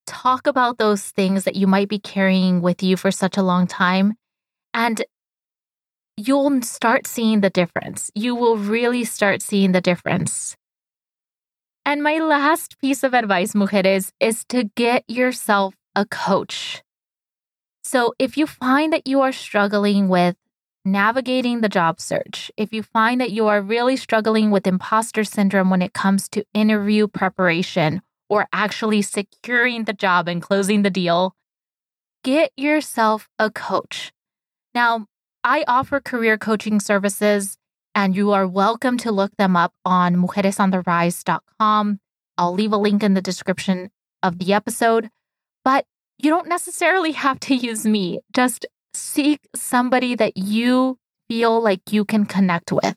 talk 0.06 0.46
about 0.46 0.78
those 0.78 1.10
things 1.10 1.44
that 1.44 1.56
you 1.56 1.66
might 1.66 1.88
be 1.88 1.98
carrying 1.98 2.60
with 2.60 2.82
you 2.82 2.96
for 2.96 3.10
such 3.10 3.36
a 3.36 3.42
long 3.42 3.66
time. 3.66 4.14
And 4.72 5.04
you'll 6.16 6.62
start 6.62 7.06
seeing 7.06 7.40
the 7.40 7.50
difference. 7.50 8.10
You 8.14 8.34
will 8.34 8.56
really 8.56 9.04
start 9.04 9.42
seeing 9.42 9.72
the 9.72 9.80
difference. 9.80 10.56
And 11.86 12.02
my 12.02 12.18
last 12.18 12.80
piece 12.80 13.02
of 13.02 13.14
advice, 13.14 13.52
mujeres, 13.52 14.10
is 14.18 14.44
to 14.46 14.64
get 14.74 15.04
yourself 15.06 15.74
a 15.94 16.06
coach. 16.06 16.82
So 17.82 18.14
if 18.18 18.38
you 18.38 18.46
find 18.46 18.92
that 18.92 19.06
you 19.06 19.20
are 19.20 19.32
struggling 19.32 20.08
with 20.08 20.36
navigating 20.84 21.60
the 21.60 21.68
job 21.68 22.00
search, 22.00 22.50
if 22.56 22.72
you 22.72 22.82
find 22.82 23.20
that 23.20 23.30
you 23.30 23.46
are 23.46 23.62
really 23.62 23.96
struggling 23.96 24.50
with 24.50 24.66
imposter 24.66 25.24
syndrome 25.24 25.70
when 25.70 25.82
it 25.82 25.92
comes 25.92 26.28
to 26.30 26.44
interview 26.52 27.08
preparation 27.08 28.02
or 28.28 28.46
actually 28.52 29.02
securing 29.02 29.84
the 29.84 29.92
job 29.92 30.28
and 30.28 30.42
closing 30.42 30.82
the 30.82 30.90
deal, 30.90 31.34
get 32.22 32.52
yourself 32.56 33.28
a 33.38 33.50
coach. 33.50 34.12
Now, 34.74 35.06
I 35.42 35.64
offer 35.68 36.00
career 36.00 36.38
coaching 36.38 36.80
services, 36.80 37.58
and 37.94 38.16
you 38.16 38.32
are 38.32 38.46
welcome 38.46 38.96
to 38.98 39.12
look 39.12 39.36
them 39.36 39.56
up 39.56 39.72
on 39.84 40.16
mujeresontherise.com. 40.16 42.00
I'll 42.36 42.54
leave 42.54 42.72
a 42.72 42.76
link 42.76 43.02
in 43.02 43.14
the 43.14 43.20
description 43.22 43.90
of 44.22 44.38
the 44.38 44.52
episode. 44.52 45.10
But 45.64 45.86
you 46.18 46.30
don't 46.30 46.48
necessarily 46.48 47.12
have 47.12 47.40
to 47.40 47.54
use 47.54 47.86
me. 47.86 48.20
Just 48.32 48.66
seek 48.96 49.40
somebody 49.54 50.14
that 50.14 50.36
you 50.36 50.98
feel 51.28 51.60
like 51.60 51.92
you 51.92 52.04
can 52.04 52.24
connect 52.26 52.72
with. 52.72 52.96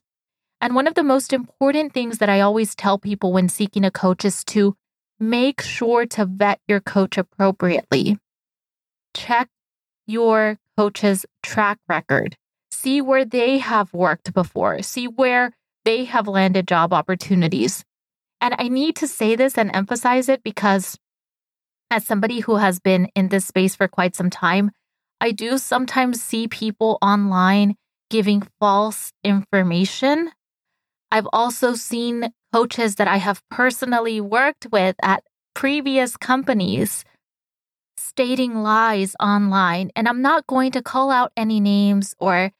And 0.59 0.73
one 0.73 0.87
of 0.87 0.95
the 0.95 1.03
most 1.03 1.33
important 1.33 1.93
things 1.93 2.17
that 2.17 2.29
I 2.29 2.41
always 2.41 2.75
tell 2.75 2.97
people 2.97 3.31
when 3.31 3.49
seeking 3.49 3.85
a 3.85 3.91
coach 3.91 4.25
is 4.25 4.43
to 4.45 4.75
make 5.19 5.61
sure 5.61 6.05
to 6.05 6.25
vet 6.25 6.59
your 6.67 6.79
coach 6.79 7.17
appropriately. 7.17 8.17
Check 9.13 9.49
your 10.05 10.57
coach's 10.77 11.25
track 11.43 11.79
record. 11.87 12.37
See 12.71 13.01
where 13.01 13.25
they 13.25 13.57
have 13.59 13.93
worked 13.93 14.33
before. 14.33 14.81
See 14.81 15.07
where 15.07 15.51
they 15.85 16.05
have 16.05 16.27
landed 16.27 16.67
job 16.67 16.93
opportunities. 16.93 17.83
And 18.41 18.55
I 18.57 18.67
need 18.67 18.95
to 18.97 19.07
say 19.07 19.35
this 19.35 19.57
and 19.57 19.75
emphasize 19.75 20.29
it 20.29 20.43
because 20.43 20.97
as 21.89 22.05
somebody 22.05 22.41
who 22.41 22.57
has 22.57 22.79
been 22.79 23.07
in 23.15 23.29
this 23.29 23.45
space 23.45 23.75
for 23.75 23.87
quite 23.87 24.15
some 24.15 24.29
time, 24.29 24.71
I 25.19 25.31
do 25.31 25.57
sometimes 25.57 26.21
see 26.21 26.47
people 26.47 26.97
online 27.01 27.75
giving 28.09 28.47
false 28.59 29.11
information. 29.23 30.31
I've 31.11 31.27
also 31.33 31.73
seen 31.73 32.31
coaches 32.53 32.95
that 32.95 33.07
I 33.07 33.17
have 33.17 33.41
personally 33.49 34.21
worked 34.21 34.67
with 34.71 34.95
at 35.01 35.23
previous 35.53 36.17
companies 36.17 37.03
stating 37.97 38.61
lies 38.61 39.15
online. 39.19 39.91
And 39.95 40.07
I'm 40.07 40.21
not 40.21 40.47
going 40.47 40.71
to 40.71 40.81
call 40.81 41.11
out 41.11 41.31
any 41.35 41.59
names 41.59 42.13
or 42.19 42.51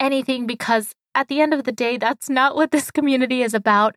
anything 0.00 0.46
because 0.46 0.92
at 1.14 1.28
the 1.28 1.40
end 1.40 1.54
of 1.54 1.64
the 1.64 1.72
day, 1.72 1.96
that's 1.96 2.28
not 2.28 2.56
what 2.56 2.70
this 2.70 2.90
community 2.90 3.42
is 3.42 3.54
about. 3.54 3.94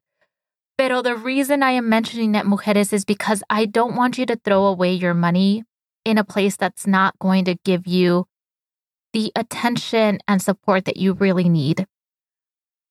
Pero 0.77 1.01
the 1.01 1.15
reason 1.15 1.63
I 1.63 1.71
am 1.71 1.89
mentioning 1.89 2.31
Net 2.31 2.45
Mujeres 2.45 2.93
is 2.93 3.05
because 3.05 3.41
I 3.49 3.65
don't 3.65 3.95
want 3.95 4.17
you 4.19 4.25
to 4.27 4.35
throw 4.35 4.65
away 4.65 4.93
your 4.93 5.15
money 5.15 5.63
in 6.07 6.17
a 6.17 6.23
place 6.23 6.55
that's 6.55 6.87
not 6.87 7.19
going 7.19 7.43
to 7.43 7.55
give 7.65 7.85
you 7.85 8.25
the 9.11 9.29
attention 9.35 10.19
and 10.25 10.41
support 10.41 10.85
that 10.85 10.95
you 10.95 11.11
really 11.11 11.49
need. 11.49 11.85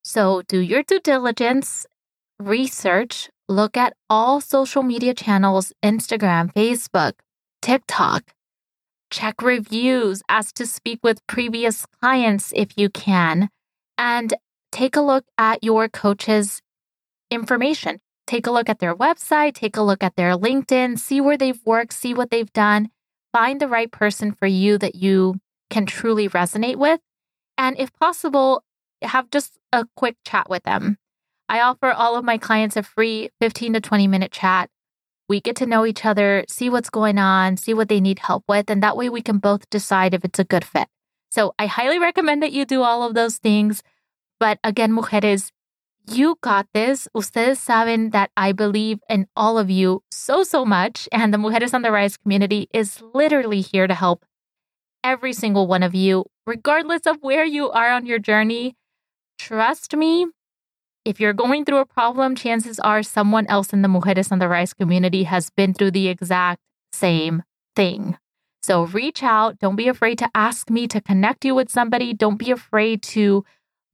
So 0.05 0.43
do 0.47 0.59
your 0.61 0.83
due 0.83 1.01
diligence, 1.01 1.87
research, 2.39 3.31
look 3.49 3.75
at 3.75 3.95
all 4.11 4.43
social 4.43 4.83
media 4.83 5.15
channels 5.15 5.73
Instagram, 5.83 6.53
Facebook, 6.53 7.13
TikTok. 7.63 8.35
Check 9.11 9.41
reviews, 9.41 10.23
ask 10.29 10.55
to 10.57 10.67
speak 10.67 11.01
with 11.03 11.27
previous 11.27 11.87
clients 12.03 12.53
if 12.55 12.77
you 12.77 12.91
can, 12.91 13.49
and 13.97 14.35
take 14.71 14.95
a 14.95 15.01
look 15.01 15.25
at 15.39 15.65
your 15.65 15.89
coach's 15.89 16.61
information. 17.31 17.99
Take 18.27 18.47
a 18.47 18.51
look 18.51 18.69
at 18.69 18.81
their 18.81 18.95
website, 18.95 19.55
take 19.55 19.79
a 19.79 19.83
look 19.83 20.03
at 20.03 20.17
their 20.17 20.37
LinkedIn, 20.37 20.99
see 20.99 21.23
where 21.23 21.39
they've 21.39 21.65
worked, 21.65 21.95
see 21.95 22.13
what 22.13 22.31
they've 22.31 22.53
done, 22.53 22.91
find 23.37 23.61
the 23.61 23.69
right 23.69 23.93
person 23.93 24.33
for 24.33 24.47
you 24.47 24.79
that 24.79 24.95
you 24.95 25.35
can 25.69 25.85
truly 25.85 26.27
resonate 26.27 26.77
with, 26.77 27.01
And 27.59 27.79
if 27.79 27.93
possible, 27.93 28.65
have 29.03 29.31
just 29.31 29.59
a 29.73 29.85
quick 29.95 30.17
chat 30.25 30.49
with 30.49 30.63
them. 30.63 30.97
I 31.47 31.61
offer 31.61 31.91
all 31.91 32.17
of 32.17 32.25
my 32.25 32.39
clients 32.39 32.77
a 32.77 32.83
free 32.83 33.29
15 33.43 33.75
to 33.75 33.81
20 33.81 34.07
minute 34.09 34.33
chat. 34.33 34.71
We 35.29 35.43
get 35.43 35.57
to 35.57 35.67
know 35.67 35.85
each 35.85 36.07
other, 36.07 36.47
see 36.49 36.71
what's 36.71 36.89
going 36.89 37.19
on, 37.19 37.59
see 37.59 37.75
what 37.75 37.91
they 37.91 38.01
need 38.01 38.21
help 38.21 38.45
with, 38.49 38.71
and 38.71 38.83
that 38.83 38.97
way 38.97 39.11
we 39.11 39.21
can 39.21 39.37
both 39.37 39.69
decide 39.69 40.15
if 40.15 40.25
it's 40.25 40.39
a 40.39 40.45
good 40.45 40.65
fit. 40.65 40.89
So 41.31 41.53
I 41.59 41.67
highly 41.67 41.99
recommend 41.99 42.43
that 42.43 42.53
you 42.53 42.65
do 42.65 42.81
all 42.83 43.03
of 43.03 43.15
those 43.15 43.37
things. 43.37 43.83
But 44.41 44.59
again, 44.65 44.93
mujeres, 44.93 45.51
you 46.07 46.39
got 46.41 46.67
this. 46.73 47.09
Ustedes 47.15 47.59
saben 47.59 48.13
that 48.13 48.31
I 48.37 48.53
believe 48.53 49.01
in 49.09 49.27
all 49.37 49.59
of 49.59 49.71
you 49.71 50.03
so, 50.11 50.43
so 50.43 50.65
much. 50.65 51.09
And 51.13 51.33
the 51.33 51.39
Mujeres 51.39 51.75
on 51.75 51.83
the 51.83 51.91
Rise 51.91 52.17
community 52.17 52.69
is 52.73 53.03
literally 53.13 53.61
here 53.61 53.87
to 53.87 53.95
help 53.95 54.25
every 55.03 55.33
single 55.33 55.67
one 55.67 55.83
of 55.83 55.95
you, 55.95 56.25
regardless 56.47 57.07
of 57.07 57.19
where 57.21 57.45
you 57.45 57.71
are 57.71 57.91
on 57.91 58.07
your 58.07 58.19
journey. 58.19 58.75
Trust 59.39 59.95
me, 59.95 60.27
if 61.05 61.21
you're 61.21 61.33
going 61.33 61.65
through 61.65 61.79
a 61.79 61.87
problem, 61.87 62.35
chances 62.35 62.81
are 62.81 63.03
someone 63.03 63.47
else 63.47 63.73
in 63.73 63.83
the 63.83 63.89
Mujeres 63.89 64.33
on 64.33 64.39
the 64.39 64.49
Rise 64.49 64.75
community 64.75 65.25
has 65.25 65.51
been 65.51 65.75
through 65.75 65.93
the 65.93 66.09
exact 66.09 66.61
same 66.93 67.43
thing. 67.77 68.17
So 68.63 68.87
reach 68.87 69.23
out. 69.23 69.61
Don't 69.61 69.77
be 69.77 69.87
afraid 69.87 70.19
to 70.19 70.31
ask 70.35 70.71
me 70.71 70.89
to 70.89 71.01
connect 71.01 71.45
you 71.45 71.55
with 71.55 71.71
somebody. 71.71 72.13
Don't 72.13 72.39
be 72.39 72.51
afraid 72.51 73.03
to 73.15 73.45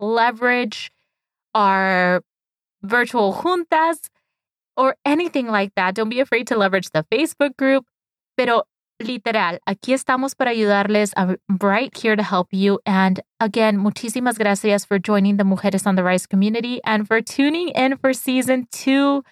leverage 0.01 0.91
our 1.55 2.23
virtual 2.83 3.33
juntas 3.33 3.99
or 4.77 4.97
anything 5.05 5.49
like 5.49 5.73
that. 5.77 5.95
Don't 5.95 6.09
be 6.09 6.21
afraid 6.21 6.47
to 6.49 6.57
leverage 6.57 6.91
the 6.93 7.05
Facebook 7.13 7.57
group. 7.57 7.85
Pero 8.37 8.65
literal, 9.01 9.59
aquí 9.69 9.93
estamos 9.93 10.37
para 10.37 10.51
ayudarles. 10.51 11.13
I'm 11.17 11.37
right 11.61 11.97
here 11.97 12.17
to 12.17 12.23
help 12.23 12.49
you. 12.53 12.81
And 12.87 13.21
again, 13.41 13.79
muchísimas 13.79 14.39
gracias 14.39 14.85
for 14.85 14.99
joining 14.99 15.37
the 15.37 15.45
Mujeres 15.45 15.87
on 15.87 15.97
the 15.97 16.03
Rise 16.03 16.27
community 16.27 16.81
and 16.85 17.07
for 17.07 17.21
tuning 17.21 17.69
in 17.71 17.97
for 17.97 18.13
season 18.13 18.67
two 18.73 19.23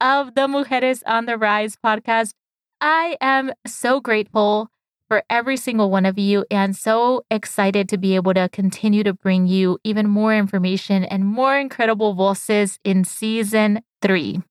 of 0.00 0.34
the 0.34 0.46
Mujeres 0.46 1.02
on 1.06 1.26
the 1.26 1.36
Rise 1.36 1.76
podcast. 1.84 2.32
I 2.80 3.16
am 3.20 3.52
so 3.66 4.00
grateful 4.00 4.68
for 5.14 5.22
every 5.30 5.56
single 5.56 5.92
one 5.92 6.04
of 6.04 6.18
you 6.18 6.44
and 6.50 6.74
so 6.74 7.24
excited 7.30 7.88
to 7.88 7.96
be 7.96 8.16
able 8.16 8.34
to 8.34 8.48
continue 8.48 9.04
to 9.04 9.14
bring 9.14 9.46
you 9.46 9.78
even 9.84 10.08
more 10.08 10.34
information 10.34 11.04
and 11.04 11.24
more 11.24 11.56
incredible 11.56 12.14
voices 12.14 12.80
in 12.82 13.04
season 13.04 13.80
three. 14.02 14.42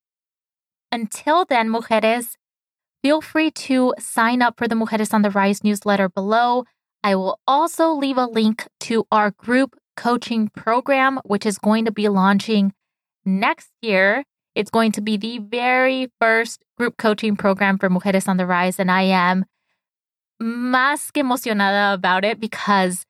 Until 0.90 1.44
then, 1.44 1.68
mujeres, 1.68 2.38
feel 3.02 3.20
free 3.20 3.52
to 3.52 3.94
sign 4.00 4.42
up 4.42 4.58
for 4.58 4.70
the 4.70 4.76
Mujeres 4.76 5.14
on 5.14 5.22
the 5.22 5.32
Rise 5.32 5.66
newsletter 5.66 6.08
below. 6.08 6.64
I 7.04 7.16
will 7.16 7.42
also 7.46 7.92
leave 7.92 8.18
a 8.18 8.26
link 8.26 8.66
to 8.88 9.06
our 9.12 9.32
group 9.32 9.76
coaching 9.98 10.48
program, 10.48 11.20
which 11.26 11.46
is 11.46 11.58
going 11.58 11.84
to 11.84 11.92
be 11.92 12.08
launching 12.08 12.72
next 13.26 13.70
year. 13.82 14.24
It's 14.56 14.72
going 14.72 14.94
to 14.94 15.02
be 15.02 15.18
the 15.18 15.40
very 15.40 16.10
first 16.22 16.64
group 16.78 16.96
coaching 16.96 17.36
program 17.36 17.78
for 17.78 17.90
Mujeres 17.90 18.30
on 18.30 18.38
the 18.38 18.46
Rise, 18.46 18.80
and 18.80 18.90
I 18.90 19.02
am 19.02 19.44
más 20.44 21.12
que 21.12 21.24
emocionada 21.24 21.94
about 21.94 22.26
it 22.26 22.40
because 22.40 23.06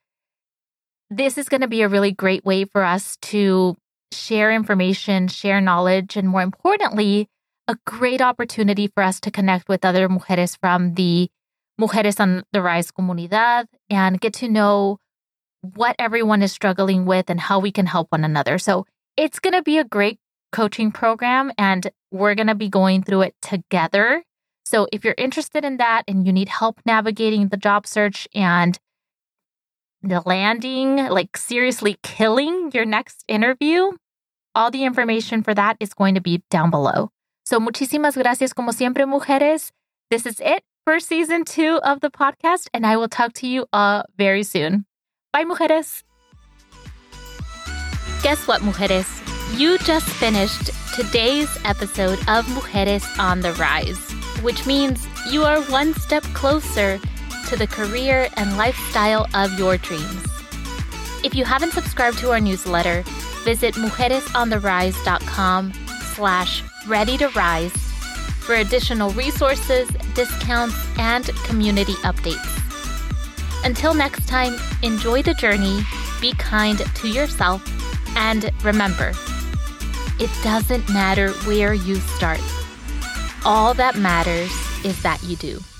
this 1.10 1.38
is 1.38 1.50
going 1.50 1.62
to 1.62 1.68
be 1.68 1.82
a 1.82 1.90
really 1.90 2.12
great 2.12 2.46
way 2.46 2.64
for 2.66 2.84
us 2.84 3.18
to 3.22 3.76
share 4.12 4.52
information, 4.52 5.28
share 5.28 5.60
knowledge, 5.60 6.16
and 6.16 6.30
more 6.30 6.42
importantly, 6.42 7.28
a 7.68 7.76
great 7.86 8.22
opportunity 8.22 8.88
for 8.88 9.02
us 9.02 9.20
to 9.20 9.32
connect 9.32 9.68
with 9.68 9.84
other 9.84 10.08
mujeres 10.08 10.58
from 10.60 10.94
the 10.94 11.30
Mujeres 11.80 12.20
on 12.20 12.44
the 12.52 12.62
Rise 12.62 12.92
comunidad 12.92 13.66
and 13.90 14.22
get 14.22 14.34
to 14.34 14.48
know 14.48 15.00
what 15.62 15.96
everyone 15.98 16.44
is 16.44 16.52
struggling 16.52 17.06
with 17.06 17.30
and 17.30 17.40
how 17.40 17.60
we 17.60 17.72
can 17.72 17.88
help 17.88 18.12
one 18.12 18.24
another. 18.24 18.60
So 18.60 18.86
it's 19.18 19.40
going 19.40 19.54
to 19.54 19.64
be 19.64 19.80
a 19.80 19.84
great 19.84 20.20
coaching 20.52 20.92
program, 20.92 21.52
and 21.58 21.90
we're 22.12 22.36
going 22.36 22.48
to 22.48 22.56
be 22.56 22.70
going 22.70 23.02
through 23.02 23.22
it 23.22 23.36
together. 23.42 24.24
So 24.64 24.88
if 24.92 25.04
you're 25.04 25.16
interested 25.18 25.66
in 25.66 25.78
that 25.78 26.04
and 26.08 26.26
you 26.26 26.34
need 26.34 26.50
help 26.50 26.80
navigating 26.86 27.50
the 27.50 27.58
job 27.58 27.86
search 27.86 28.28
and 28.34 28.80
the 30.02 30.22
landing, 30.26 30.98
like 31.08 31.38
seriously 31.38 31.98
killing 32.04 32.72
your 32.74 32.86
next 32.86 33.24
interview, 33.28 33.92
all 34.56 34.72
the 34.72 34.84
information 34.84 35.44
for 35.44 35.54
that 35.54 35.78
is 35.80 35.94
going 35.94 36.16
to 36.16 36.22
be 36.22 36.44
down 36.50 36.70
below. 36.70 37.10
So 37.46 37.60
muchísimas 37.60 38.16
gracias 38.16 38.54
como 38.54 38.72
siempre, 38.72 39.06
mujeres. 39.06 39.72
This 40.10 40.26
is 40.26 40.40
it 40.40 40.64
for 40.86 41.00
season 41.00 41.44
two 41.46 41.80
of 41.84 42.02
the 42.02 42.10
podcast, 42.10 42.68
and 42.74 42.86
I 42.86 42.98
will 42.98 43.10
talk 43.10 43.34
to 43.34 43.48
you 43.48 43.66
all 43.74 44.04
very 44.18 44.44
soon. 44.44 44.86
Bye, 45.32 45.46
mujeres. 45.46 46.04
Guess 48.22 48.48
what, 48.48 48.62
mujeres? 48.62 49.08
You 49.60 49.78
just 49.80 50.08
finished 50.08 50.72
today's 50.96 51.50
episode 51.66 52.20
of 52.28 52.46
Mujeres 52.46 53.04
on 53.20 53.42
the 53.42 53.54
Rise 53.54 54.13
which 54.44 54.66
means 54.68 55.08
you 55.32 55.44
are 55.44 55.62
one 55.64 55.94
step 55.94 56.24
closer 56.36 57.00
to 57.48 57.56
the 57.56 57.66
career 57.66 58.28
and 58.38 58.58
lifestyle 58.58 59.28
of 59.34 59.58
your 59.58 59.78
dreams. 59.78 60.26
If 61.24 61.34
you 61.34 61.46
haven't 61.46 61.72
subscribed 61.72 62.18
to 62.20 62.32
our 62.32 62.40
newsletter, 62.40 63.04
visit 63.44 63.76
mujeresontherise.com 63.76 65.74
slash 66.14 66.64
ready 66.88 67.18
to 67.18 67.30
rise 67.30 67.72
for 68.42 68.56
additional 68.56 69.10
resources, 69.12 69.90
discounts, 70.14 70.76
and 70.98 71.26
community 71.46 71.94
updates. 72.04 72.50
Until 73.66 73.94
next 73.94 74.28
time, 74.28 74.58
enjoy 74.82 75.22
the 75.22 75.34
journey, 75.34 75.82
be 76.20 76.34
kind 76.34 76.80
to 76.80 77.08
yourself, 77.08 77.64
and 78.18 78.52
remember, 78.64 79.14
it 80.20 80.30
doesn't 80.44 80.90
matter 80.90 81.32
where 81.46 81.74
you 81.74 81.96
start. 81.96 82.42
All 83.46 83.74
that 83.74 83.98
matters 83.98 84.52
is 84.86 85.02
that 85.04 85.22
you 85.22 85.36
do. 85.36 85.73